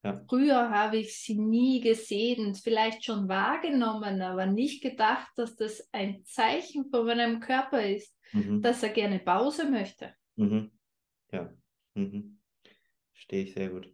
Ja. 0.04 0.22
Früher 0.30 0.70
habe 0.70 0.98
ich 0.98 1.18
sie 1.18 1.40
nie 1.40 1.82
gesehen, 1.82 2.54
vielleicht 2.54 3.04
schon 3.04 3.28
wahrgenommen, 3.28 4.22
aber 4.22 4.46
nicht 4.46 4.84
gedacht, 4.84 5.30
dass 5.36 5.56
das 5.56 5.90
ein 5.92 6.24
Zeichen 6.26 6.86
von 6.92 7.08
meinem 7.08 7.40
Körper 7.40 7.84
ist, 7.84 8.16
mhm. 8.32 8.62
dass 8.62 8.84
er 8.84 8.90
gerne 8.90 9.18
Pause 9.18 9.68
möchte. 9.68 10.14
Mhm. 10.36 10.72
Ja, 11.32 11.54
mhm. 11.94 12.40
stehe 13.14 13.44
ich 13.44 13.54
sehr 13.54 13.70
gut. 13.70 13.92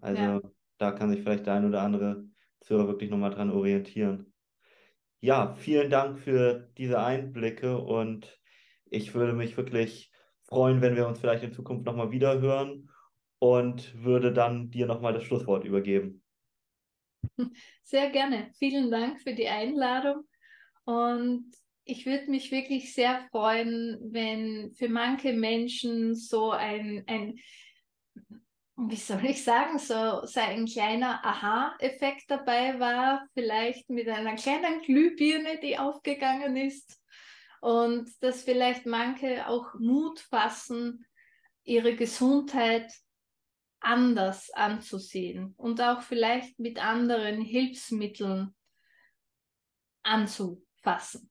Also 0.00 0.22
ja. 0.22 0.40
da 0.78 0.92
kann 0.92 1.10
sich 1.10 1.22
vielleicht 1.22 1.46
der 1.46 1.54
ein 1.54 1.66
oder 1.66 1.82
andere 1.82 2.24
Zuhörer 2.60 2.88
wirklich 2.88 3.10
nochmal 3.10 3.30
dran 3.30 3.50
orientieren. 3.50 4.32
Ja, 5.20 5.54
vielen 5.54 5.90
Dank 5.90 6.18
für 6.18 6.70
diese 6.76 7.00
Einblicke 7.00 7.78
und 7.78 8.38
ich 8.86 9.14
würde 9.14 9.32
mich 9.32 9.56
wirklich 9.56 10.12
freuen, 10.42 10.82
wenn 10.82 10.96
wir 10.96 11.06
uns 11.06 11.18
vielleicht 11.18 11.42
in 11.42 11.52
Zukunft 11.52 11.86
nochmal 11.86 12.10
wieder 12.10 12.40
hören 12.40 12.90
und 13.38 14.02
würde 14.02 14.32
dann 14.32 14.70
dir 14.70 14.86
nochmal 14.86 15.14
das 15.14 15.24
Schlusswort 15.24 15.64
übergeben. 15.64 16.22
Sehr 17.82 18.10
gerne. 18.10 18.50
Vielen 18.58 18.90
Dank 18.90 19.20
für 19.20 19.34
die 19.34 19.48
Einladung. 19.48 20.24
Und 20.84 21.50
ich 21.84 22.06
würde 22.06 22.30
mich 22.30 22.50
wirklich 22.50 22.94
sehr 22.94 23.26
freuen, 23.30 23.98
wenn 24.10 24.72
für 24.74 24.88
manche 24.88 25.32
Menschen 25.32 26.14
so 26.14 26.50
ein, 26.50 27.04
ein 27.06 27.38
wie 28.76 28.96
soll 28.96 29.24
ich 29.26 29.44
sagen, 29.44 29.78
so, 29.78 30.26
so 30.26 30.40
ein 30.40 30.66
kleiner 30.66 31.24
Aha-Effekt 31.24 32.24
dabei 32.28 32.80
war, 32.80 33.26
vielleicht 33.34 33.88
mit 33.88 34.08
einer 34.08 34.34
kleinen 34.34 34.80
Glühbirne, 34.82 35.60
die 35.60 35.78
aufgegangen 35.78 36.56
ist. 36.56 37.00
Und 37.60 38.10
dass 38.20 38.42
vielleicht 38.42 38.84
manche 38.84 39.46
auch 39.46 39.74
Mut 39.78 40.20
fassen, 40.20 41.06
ihre 41.62 41.94
Gesundheit 41.94 42.92
anders 43.80 44.50
anzusehen 44.50 45.54
und 45.56 45.80
auch 45.80 46.02
vielleicht 46.02 46.58
mit 46.58 46.82
anderen 46.82 47.40
Hilfsmitteln 47.40 48.54
anzufassen. 50.02 51.30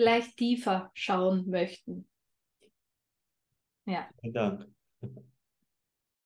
Vielleicht 0.00 0.38
tiefer 0.38 0.90
schauen 0.94 1.50
möchten. 1.50 2.08
Ja. 3.84 4.08
Vielen 4.22 4.32
Dank. 4.32 4.66